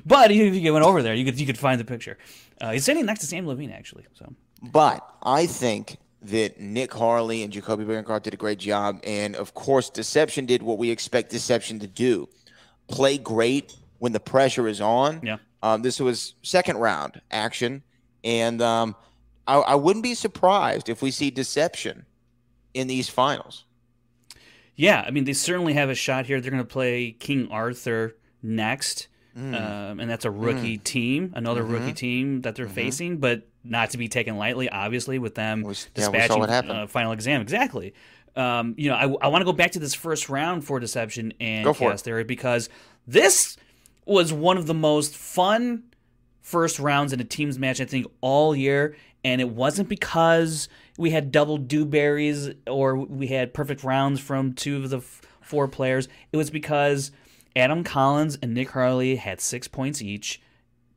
[0.06, 2.16] but if you went over there, you could you could find the picture.
[2.60, 4.06] Uh, he's standing next to Samm Levine, actually.
[4.14, 9.00] So But I think that Nick Harley and Jacoby Bancroft did a great job.
[9.04, 12.28] And of course, Deception did what we expect Deception to do
[12.86, 15.20] play great when the pressure is on.
[15.22, 15.38] Yeah.
[15.62, 17.82] Um, this was second round action.
[18.22, 18.94] And um,
[19.46, 22.06] I, I wouldn't be surprised if we see Deception
[22.72, 23.64] in these finals.
[24.76, 26.40] yeah, I mean they certainly have a shot here.
[26.40, 29.08] They're going to play King Arthur next.
[29.36, 29.54] Mm.
[29.54, 31.72] Um, and that's a rookie team, another Mm-hmm.
[31.72, 35.72] rookie team that they're facing, but not to be taken lightly, obviously, with them We
[35.74, 36.72] yeah, dispatching happened.
[36.72, 37.40] uh, final exam.
[37.40, 37.94] Exactly.
[38.36, 41.32] Um, you know, I, I want to go back to this first round for Deception
[41.40, 42.02] and Go Chaos.
[42.02, 42.68] Theory because
[43.08, 43.56] this
[44.06, 45.82] was one of the most fun
[46.40, 48.94] first rounds in a teams match, I think, all year.
[49.24, 50.68] And it wasn't because
[50.98, 55.66] we had double dewberries or we had perfect rounds from two of the f- four
[55.66, 56.08] players.
[56.32, 57.10] It was because
[57.56, 60.40] Adam Collins and Nick Harley had six points each.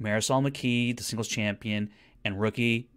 [0.01, 1.89] Marisol McKee, the singles champion,
[2.23, 2.89] and rookie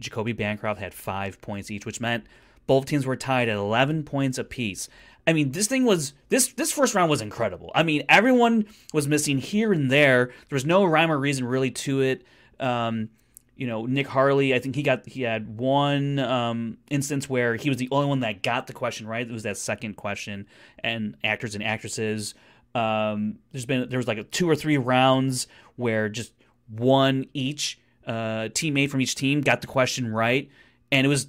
[0.00, 2.24] Jacoby Bancroft had five points each, which meant
[2.66, 4.88] both teams were tied at 11 points apiece.
[5.26, 7.70] I mean, this thing was this this first round was incredible.
[7.74, 10.26] I mean, everyone was missing here and there.
[10.26, 12.24] There was no rhyme or reason really to it.
[12.60, 13.10] Um,
[13.58, 17.68] you know, Nick Harley, I think he got he had one um, instance where he
[17.68, 19.28] was the only one that got the question right.
[19.28, 20.46] It was that second question,
[20.78, 22.34] and actors and actresses.
[22.76, 26.32] Um, there's been there was like a two or three rounds where just
[26.68, 30.48] one each uh, teammate from each team got the question right,
[30.92, 31.26] and it was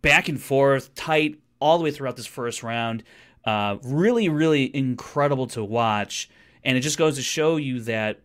[0.00, 3.04] back and forth, tight all the way throughout this first round.
[3.44, 6.30] Uh, really, really incredible to watch,
[6.64, 8.20] and it just goes to show you that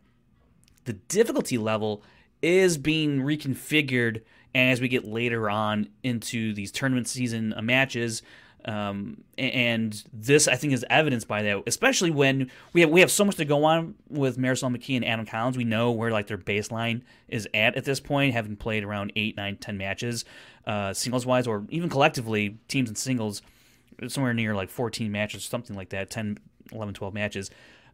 [0.86, 2.04] the difficulty level
[2.44, 4.22] is being reconfigured
[4.54, 8.22] as we get later on into these tournament season uh, matches.
[8.66, 13.12] Um, and this, I think, is evidenced by that, especially when we have we have
[13.12, 15.58] so much to go on with Marisol McKee and Adam Collins.
[15.58, 19.36] We know where like their baseline is at at this point, having played around eight,
[19.36, 20.24] nine, ten matches,
[20.66, 23.42] uh, singles wise, or even collectively, teams and singles,
[24.08, 26.38] somewhere near like 14 matches, something like that, 10,
[26.72, 27.52] 11, 12 matches.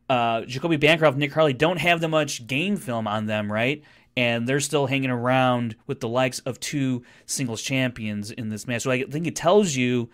[0.07, 3.83] Uh, Jacoby Bancroft, Nick Harley don't have that much game film on them, right?
[4.19, 8.81] And they're still hanging around with the likes of two singles champions in this match.
[8.81, 10.09] So I think it tells you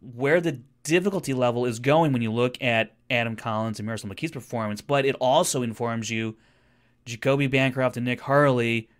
[0.00, 4.30] where the difficulty level is going when you look at Adam Collins and Marisol McKee's
[4.30, 6.36] performance, but it also informs you
[7.06, 8.90] Jacoby Bancroft and Nick Harley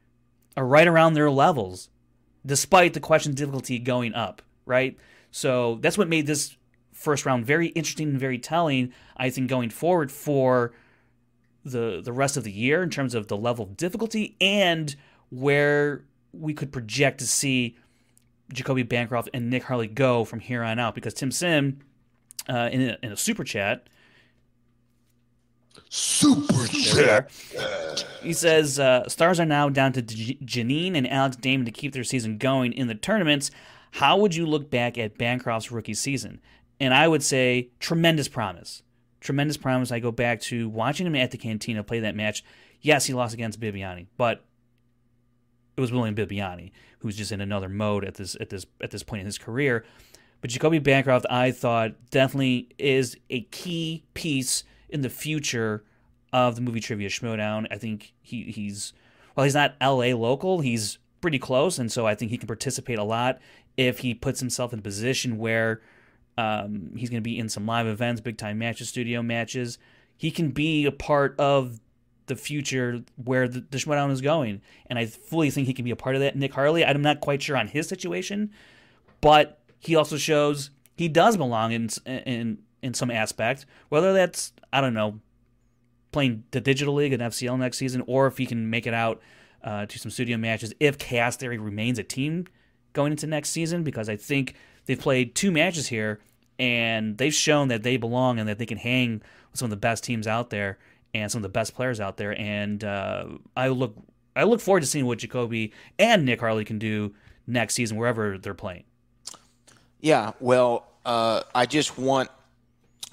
[0.56, 1.90] are right around their levels,
[2.46, 4.96] despite the question difficulty going up, right?
[5.32, 6.56] So that's what made this
[6.92, 10.72] first round very interesting and very telling, I think, going forward for
[11.64, 14.96] the the rest of the year in terms of the level of difficulty and
[15.30, 17.76] where we could project to see
[18.52, 20.94] Jacoby Bancroft and Nick Harley go from here on out.
[20.94, 21.80] Because Tim Sim,
[22.48, 23.88] uh, in, a, in a super chat,
[25.88, 27.30] Super chat.
[28.22, 31.92] He says uh, stars are now down to J- Janine and Alex Damon to keep
[31.92, 33.50] their season going in the tournaments.
[33.92, 36.40] How would you look back at Bancroft's rookie season?
[36.80, 38.82] And I would say tremendous promise.
[39.24, 39.90] Tremendous promise.
[39.90, 42.44] I go back to watching him at the Cantina play that match.
[42.82, 44.44] Yes, he lost against Bibbiani, but
[45.78, 49.02] it was William Bibbiani, who's just in another mode at this at this at this
[49.02, 49.86] point in his career.
[50.42, 55.84] But Jacoby Bancroft, I thought, definitely is a key piece in the future
[56.30, 57.66] of the movie Trivia Schmoedown.
[57.70, 58.92] I think he, he's
[59.34, 60.60] well, he's not LA local.
[60.60, 63.38] He's pretty close, and so I think he can participate a lot
[63.78, 65.80] if he puts himself in a position where
[66.36, 69.78] um, he's going to be in some live events, big time matches, studio matches.
[70.16, 71.80] He can be a part of
[72.26, 75.90] the future where the, the Schmoedown is going, and I fully think he can be
[75.90, 76.36] a part of that.
[76.36, 78.50] Nick Harley, I'm not quite sure on his situation,
[79.20, 83.66] but he also shows he does belong in in in some aspect.
[83.88, 85.20] Whether that's I don't know,
[86.12, 89.20] playing the digital league and FCL next season, or if he can make it out
[89.62, 92.46] uh, to some studio matches if Chaos Theory remains a team
[92.92, 94.54] going into next season, because I think
[94.86, 96.20] they've played two matches here
[96.58, 99.76] and they've shown that they belong and that they can hang with some of the
[99.76, 100.78] best teams out there
[101.12, 102.38] and some of the best players out there.
[102.38, 103.26] And uh,
[103.56, 103.96] I look
[104.36, 107.14] I look forward to seeing what Jacoby and Nick Harley can do
[107.46, 108.84] next season wherever they're playing.
[110.00, 112.30] Yeah, well, uh, I just want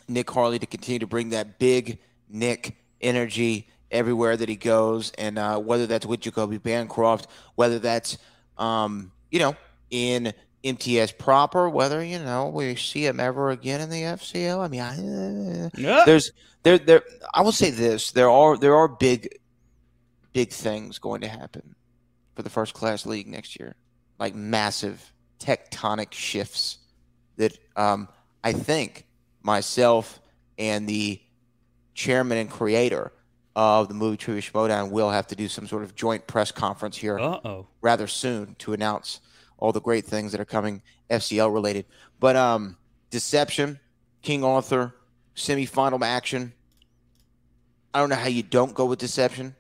[0.07, 5.37] Nick Harley to continue to bring that big Nick energy everywhere that he goes, and
[5.37, 8.17] uh, whether that's with Jacoby Bancroft, whether that's
[8.57, 9.55] um, you know
[9.89, 10.33] in
[10.63, 14.59] MTS proper, whether you know we see him ever again in the FCO.
[14.59, 16.03] I mean, I, Yeah.
[16.05, 16.31] there's
[16.63, 17.01] there there.
[17.33, 19.39] I will say this: there are there are big
[20.33, 21.75] big things going to happen
[22.35, 23.75] for the first class league next year,
[24.19, 26.77] like massive tectonic shifts
[27.37, 28.07] that um,
[28.43, 29.05] I think
[29.41, 30.19] myself
[30.59, 31.19] and the
[31.95, 33.11] chairman and creator
[33.55, 36.95] of the movie Trivia Showdown will have to do some sort of joint press conference
[36.95, 37.67] here Uh oh.
[37.81, 39.19] rather soon to announce
[39.61, 41.85] all the great things that are coming FCL related.
[42.19, 42.75] But um,
[43.11, 43.79] Deception,
[44.21, 44.93] King Arthur,
[45.35, 46.51] semifinal action.
[47.93, 49.55] I don't know how you don't go with Deception.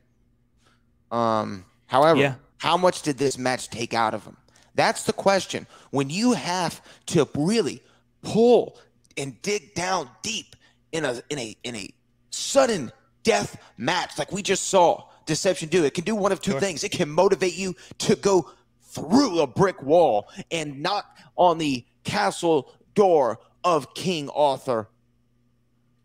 [1.11, 2.35] Um, however, Yeah.
[2.57, 4.37] how much did this match take out of him?
[4.75, 5.67] That's the question.
[5.91, 7.83] When you have to really
[8.21, 8.77] pull
[9.17, 10.55] and dig down deep
[10.91, 11.89] in a in a in a
[12.29, 12.91] sudden
[13.23, 16.83] death match like we just saw Deception do, it can do one of two things.
[16.83, 18.49] It can motivate you to go
[18.91, 24.87] through a brick wall and knock on the castle door of King Arthur.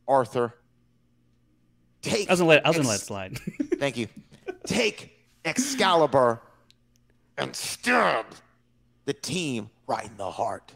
[0.06, 0.54] Arthur.
[2.02, 3.38] Take I was gonna let I was gonna let slide.
[3.78, 4.08] Thank you.
[4.66, 6.40] Take Excalibur
[7.36, 8.26] and stab
[9.04, 10.74] the team right in the heart.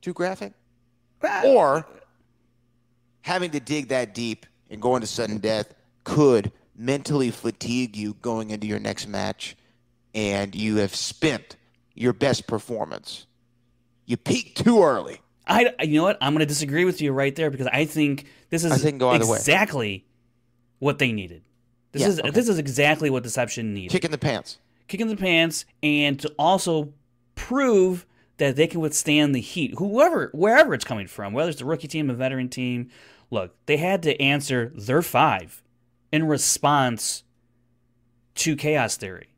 [0.00, 0.52] Too graphic?
[1.44, 1.86] Or
[3.22, 5.72] having to dig that deep and go into sudden death
[6.04, 9.56] could mentally fatigue you going into your next match
[10.14, 11.56] and you have spent
[11.94, 13.26] your best performance.
[14.06, 15.20] You peaked too early.
[15.46, 16.18] I, you know what?
[16.20, 19.10] I'm going to disagree with you right there because I think this is think go
[19.10, 19.36] either way.
[19.36, 20.06] exactly
[20.78, 21.42] what they needed.
[21.92, 22.30] This Yeah, is okay.
[22.30, 23.90] this is exactly what Deception needed.
[23.90, 24.58] Kick in the pants.
[24.88, 26.92] Kick in the pants, and to also
[27.34, 28.06] prove
[28.38, 29.74] that they can withstand the heat.
[29.78, 32.90] Whoever, wherever it's coming from, whether it's a rookie team, a veteran team,
[33.30, 35.62] look, they had to answer their five
[36.10, 37.24] in response
[38.36, 39.31] to Chaos Theory.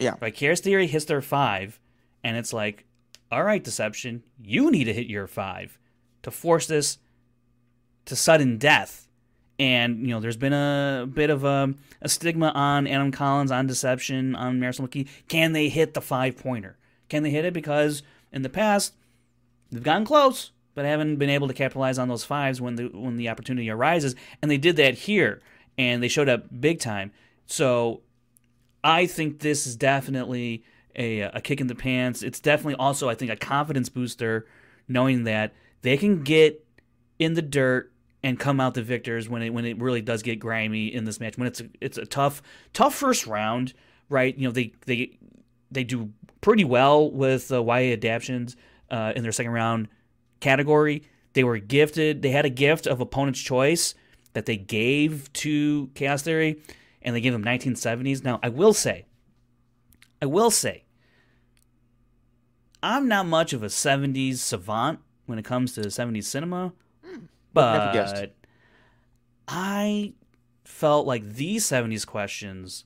[0.00, 0.14] Yeah.
[0.20, 1.78] Right, Chaos Theory hits their five,
[2.24, 2.86] and it's like,
[3.30, 5.78] all right, Deception, you need to hit your five
[6.22, 6.98] to force this
[8.06, 9.06] to sudden death.
[9.58, 13.66] And you know, there's been a bit of a, a stigma on Adam Collins, on
[13.66, 15.06] Deception, on Marisol McKee.
[15.28, 16.78] Can they hit the five pointer?
[17.08, 17.52] Can they hit it?
[17.52, 18.94] Because in the past,
[19.70, 23.18] they've gotten close, but haven't been able to capitalize on those fives when the when
[23.18, 24.16] the opportunity arises.
[24.40, 25.42] And they did that here,
[25.76, 27.12] and they showed up big time.
[27.46, 28.00] So
[28.82, 30.64] I think this is definitely
[30.96, 32.22] a, a kick in the pants.
[32.22, 34.46] It's definitely also, I think, a confidence booster,
[34.88, 35.52] knowing that
[35.82, 36.64] they can get
[37.18, 40.38] in the dirt and come out the victors when it when it really does get
[40.38, 41.38] grimy in this match.
[41.38, 43.72] When it's a, it's a tough tough first round,
[44.08, 44.36] right?
[44.36, 45.18] You know they they
[45.70, 46.10] they do
[46.40, 48.56] pretty well with uh, YA adaptions
[48.90, 49.88] uh, in their second round
[50.40, 51.02] category.
[51.32, 52.22] They were gifted.
[52.22, 53.94] They had a gift of opponent's choice
[54.32, 56.60] that they gave to Chaos Theory,
[57.02, 58.24] and they gave them 1970s.
[58.24, 59.06] Now I will say,
[60.20, 60.84] I will say,
[62.82, 66.72] I'm not much of a 70s savant when it comes to 70s cinema,
[67.04, 67.10] hmm.
[67.12, 68.34] never but
[69.46, 70.14] I
[70.64, 72.84] felt like these 70s questions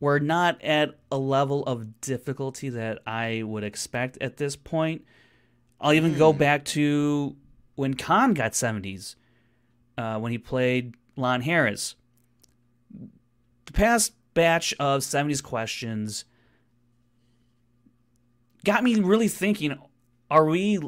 [0.00, 5.04] were not at a level of difficulty that I would expect at this point.
[5.80, 6.38] I'll even go hmm.
[6.38, 7.36] back to
[7.74, 9.16] when Khan got 70s,
[9.98, 11.94] uh, when he played Lon Harris.
[13.66, 16.24] The past batch of 70s questions
[18.64, 19.76] got me really thinking
[20.30, 20.78] are we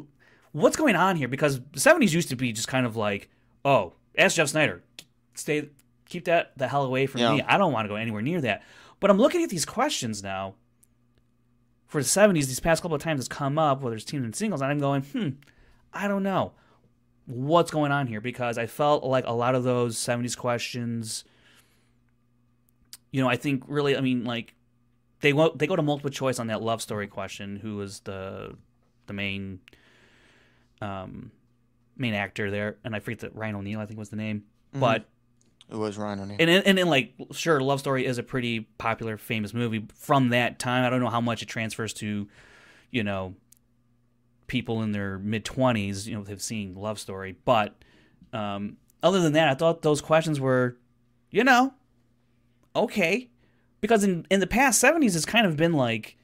[0.51, 1.27] what's going on here?
[1.27, 3.29] Because the 70s used to be just kind of like
[3.63, 4.81] oh ask jeff Sneider.
[5.35, 5.69] Stay
[6.05, 7.33] keep that the hell away from Yeah.
[7.35, 8.63] me i don't want to go anywhere near that.
[8.99, 10.55] But i'm looking at these questions now
[11.87, 14.35] for the 70s these past couple of times it's come up whether it's teams and
[14.35, 15.29] singles and i'm going hmm
[15.93, 16.53] i don't know
[17.25, 21.23] what's going on here because i felt like a lot of those 70s questions
[23.11, 24.53] you know i think really i mean like
[25.21, 27.55] they wo- they go to multiple choice on that love story question.
[27.55, 28.55] Who was the
[29.07, 29.59] the main
[30.81, 31.31] um
[31.97, 32.77] main actor there?
[32.83, 34.43] And I forget that Ryan O'Neal I think was the name.
[34.73, 35.05] But
[35.71, 36.37] It was Ryan O'Neal.
[36.39, 40.59] and and then like sure, Love Story is a pretty popular, famous movie from that
[40.59, 40.83] time.
[40.85, 42.27] I don't know how much it transfers to,
[42.91, 43.33] you know,
[44.47, 47.35] people in their mid twenties, you know, have seen Love Story.
[47.45, 47.75] But
[48.33, 50.77] um, other than that, I thought those questions were,
[51.31, 51.73] you know,
[52.75, 53.29] okay,
[53.81, 56.17] because in in the past seventies, it's kind of been like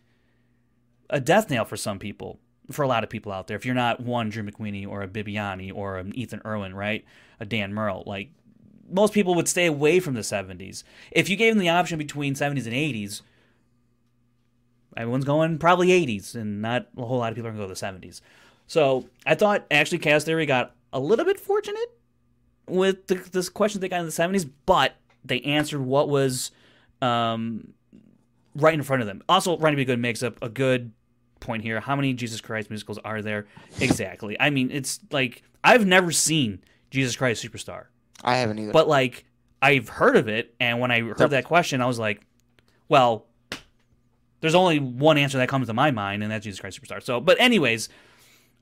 [1.10, 2.40] a death nail for some people,
[2.72, 3.58] for a lot of people out there.
[3.58, 7.06] If you're not one Drew McWeeny or a Bibbiani or an Ethan Erwin, right,
[7.40, 8.30] a Dan Murrell, like
[8.90, 10.84] most people would stay away from the 70s.
[11.12, 13.22] If you gave them the option between 70s and 80s,
[14.98, 17.74] everyone's going probably 80s, and not a whole lot of people are going to go
[17.74, 18.22] to the 70s.
[18.68, 21.98] So I thought actually Chaos Theory got a little bit fortunate
[22.68, 26.52] with the, this question they got in the 70s, but they answered what was
[27.02, 27.74] um,
[28.56, 29.22] right in front of them.
[29.28, 30.92] Also, Ronnie Be Good makes up a good
[31.40, 31.80] point here.
[31.80, 33.48] How many Jesus Christ musicals are there?
[33.80, 34.40] Exactly.
[34.40, 37.86] I mean, it's like I've never seen Jesus Christ Superstar.
[38.24, 38.72] I haven't either.
[38.72, 39.26] But like
[39.62, 42.22] I've heard of it, and when I heard that question, I was like,
[42.88, 43.26] well,
[44.42, 47.02] there's only one answer that comes to my mind, and that's Jesus Christ Superstar.
[47.02, 47.90] So, but anyways,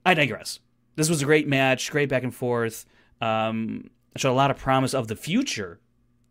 [0.06, 0.60] I digress.
[0.96, 2.86] This was a great match, great back and forth.
[3.22, 5.80] Um, showed a lot of promise of the future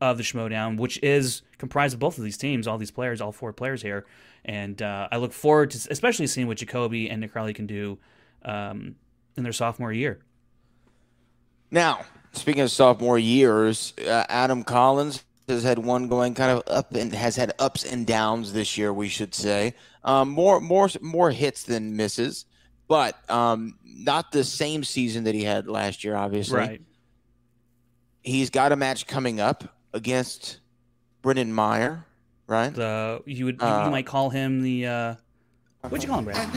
[0.01, 3.33] of the Schmoedown, which is comprised of both of these teams, all these players, all
[3.33, 4.07] four players here,
[4.45, 7.99] and uh, I look forward to especially seeing what Jacoby and Nick can do
[8.45, 8.97] um,
[9.37, 10.21] in their sophomore year.
[11.71, 16.95] Now, speaking of sophomore years, uh, Adam Collins has had one going kind of up
[16.95, 19.75] and has had ups and downs this year, we should say.
[20.05, 22.45] Um, more, more, more hits than misses,
[22.87, 26.17] but um, not the same season that he had last year.
[26.17, 26.83] Obviously, Right.
[28.23, 30.59] He's got a match coming up against
[31.23, 32.05] Brendan Meyer,
[32.47, 32.75] right?
[32.75, 35.15] The you would you, Uh, you might call him the uh,
[35.81, 36.37] what'd you call him, Brad?
[36.37, 36.53] And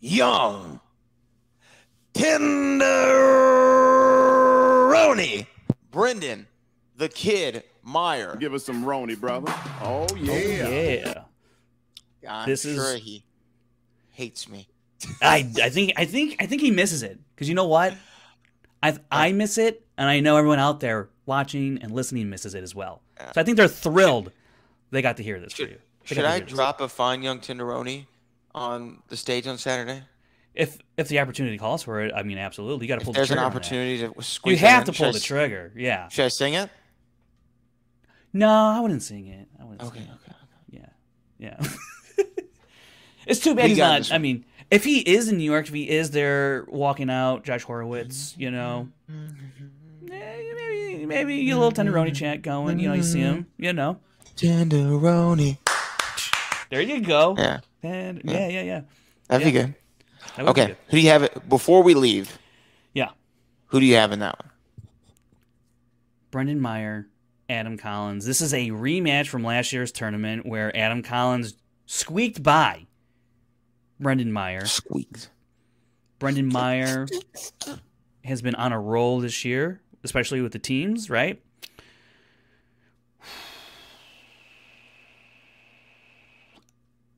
[0.00, 0.80] young,
[4.50, 5.46] tenderoni,
[5.90, 6.46] Brendan,
[6.96, 8.36] the kid Meyer.
[8.36, 9.52] Give us some Roni, brother.
[9.82, 10.68] Oh, oh yeah.
[12.22, 12.42] Yeah.
[12.42, 13.24] I'm This sure is- he
[14.10, 14.68] hates me.
[15.22, 17.94] I I think I think I think he misses it because you know what,
[18.82, 22.54] I I uh, miss it, and I know everyone out there watching and listening misses
[22.54, 23.00] it as well.
[23.34, 24.30] So I think they're thrilled
[24.90, 25.78] they got to hear this for you.
[26.08, 26.52] They Should I hear this.
[26.52, 28.06] drop a fine young tenderoni
[28.54, 30.02] on the stage on Saturday?
[30.54, 32.86] If if the opportunity calls for it, I mean, absolutely.
[32.86, 33.40] You got to pull If the there's trigger.
[33.40, 33.56] an on that.
[33.56, 35.72] opportunity to You squeeze it have in, to pull the s- trigger.
[35.76, 36.08] Yeah.
[36.08, 36.68] Should I sing it?
[38.32, 39.48] No, I wouldn't sing it.
[39.60, 40.14] I wouldn't Okay, sing it.
[40.24, 40.36] okay.
[41.38, 41.56] Yeah.
[42.18, 42.24] Yeah.
[43.26, 44.12] it's too bad We he's not.
[44.12, 47.62] I mean, if he is in New York, if he is there walking out, Josh
[47.64, 49.12] Horowitz, you know, eh,
[50.02, 52.78] maybe maybe you get a little tenderoni chant going.
[52.78, 53.46] You know, you see him.
[53.56, 53.98] You know,
[54.36, 55.58] Tenderoni.
[56.70, 57.34] there you go.
[57.38, 58.80] Yeah, And, yeah, yeah, yeah.
[59.28, 59.74] that'd be good.
[60.36, 60.76] That would be Okay, good.
[60.88, 62.38] who do you have it before we leave?
[62.92, 63.10] Yeah.
[63.66, 64.50] Who do you have in that one?
[66.30, 67.08] Brendan Meyer,
[67.48, 68.24] Adam Collins.
[68.26, 71.54] This is a rematch from last year's tournament where Adam Collins
[71.86, 72.86] squeaked by
[73.98, 74.64] Brendan Meyer.
[74.66, 75.30] Squeaks.
[76.18, 77.06] Brendan Meyer
[78.24, 81.42] has been on a roll this year, especially with the teams, right?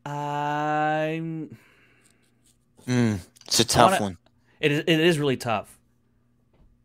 [0.04, 1.56] I'm.
[2.86, 4.18] Mm, it's a tough wanna- one.
[4.60, 5.78] It is, it is really tough.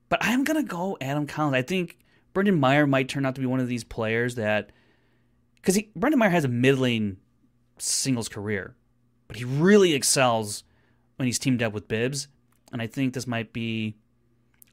[0.09, 1.55] But I'm going to go Adam Collins.
[1.55, 1.97] I think
[2.33, 4.71] Brendan Meyer might turn out to be one of these players that.
[5.55, 7.17] Because Brendan Meyer has a middling
[7.77, 8.75] singles career,
[9.27, 10.63] but he really excels
[11.17, 12.29] when he's teamed up with Bibbs.
[12.71, 13.95] And I think this might be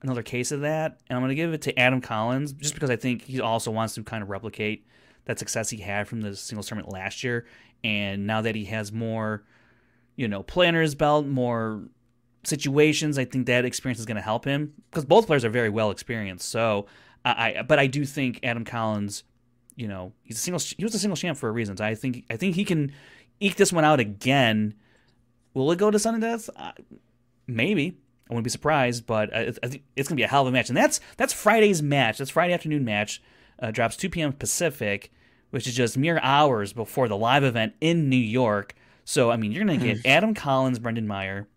[0.02, 1.00] another case of that.
[1.08, 3.70] And I'm going to give it to Adam Collins just because I think he also
[3.70, 4.86] wants to kind of replicate
[5.24, 7.44] that success he had from the singles tournament last year.
[7.84, 9.44] And now that he has more,
[10.16, 11.84] you know, planner's belt, more
[12.42, 15.70] situations, I think that experience is going to help him because both players are very
[15.70, 16.48] well experienced.
[16.48, 16.86] So,
[17.24, 19.22] I, I but I do think Adam Collins,
[19.76, 20.60] you know, he's a single.
[20.60, 21.76] He was a single champ for a reason.
[21.76, 22.92] So I think I think he can
[23.38, 24.74] eke this one out again.
[25.52, 26.50] Will it go to sudden death?
[26.56, 26.72] Uh,
[27.46, 27.98] maybe.
[28.28, 30.48] I wouldn't be surprised, but I, I think it's going to be a hell of
[30.48, 30.68] a match.
[30.68, 32.18] And that's that's Friday's match.
[32.18, 33.22] That's Friday afternoon match.
[33.60, 34.32] Uh, drops 2 p.m.
[34.32, 35.12] Pacific,
[35.50, 38.74] which is just mere hours before the live event in New York.
[39.04, 41.48] So I mean, you're going to get Adam Collins, Brendan Meyer,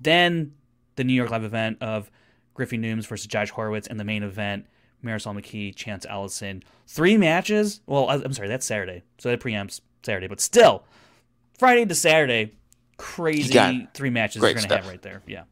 [0.00, 0.54] then
[0.96, 2.10] the New York live event of
[2.54, 4.66] Griffey Nooms versus Josh Horowitz, and the main event
[5.04, 6.62] Marisol McKee, Chance Ellison.
[6.86, 7.80] Three matches.
[7.86, 10.84] Well, I'm sorry, that's Saturday, so that preempts Saturday, but still,
[11.58, 12.54] Friday to Saturday,
[12.96, 15.22] crazy three matches you're going to have right there.
[15.26, 15.44] Yeah.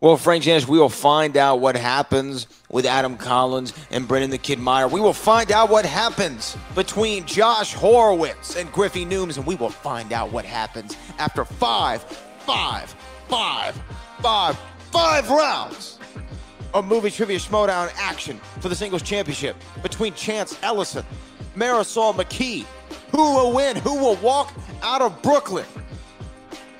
[0.00, 4.38] Well, Frank Janisch, we will find out what happens with Adam Collins and Brendan the
[4.38, 4.86] Kid Meyer.
[4.86, 9.70] We will find out what happens between Josh Horowitz and Griffey Nooms, and we will
[9.70, 12.00] find out what happens after five,
[12.46, 12.94] five,
[13.26, 13.82] five,
[14.20, 14.56] five,
[14.92, 15.98] five rounds
[16.74, 21.04] of movie trivia schmoedown action for the singles championship between Chance Ellison,
[21.56, 22.64] Marisol McKee.
[23.10, 23.74] Who will win?
[23.74, 25.66] Who will walk out of Brooklyn?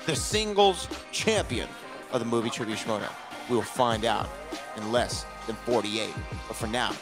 [0.06, 1.68] The singles champion
[2.12, 3.12] of the movie trivia schmoedown.
[3.48, 4.28] We will find out
[4.76, 6.14] in less than 48.
[6.46, 6.92] But for now,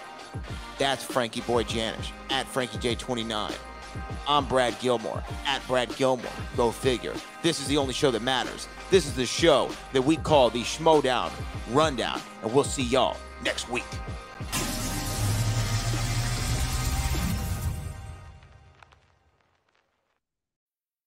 [0.79, 3.55] that's Frankie Boy Janisch at Frankie J29.
[4.29, 6.31] I'm Brad Gilmore at Brad Gilmore.
[6.57, 7.15] Go figure.
[7.43, 8.69] This is the only show that matters.
[8.91, 11.31] This is the show that we call the Schmoedown
[11.71, 13.85] Rundown, and we'll see y'all next week.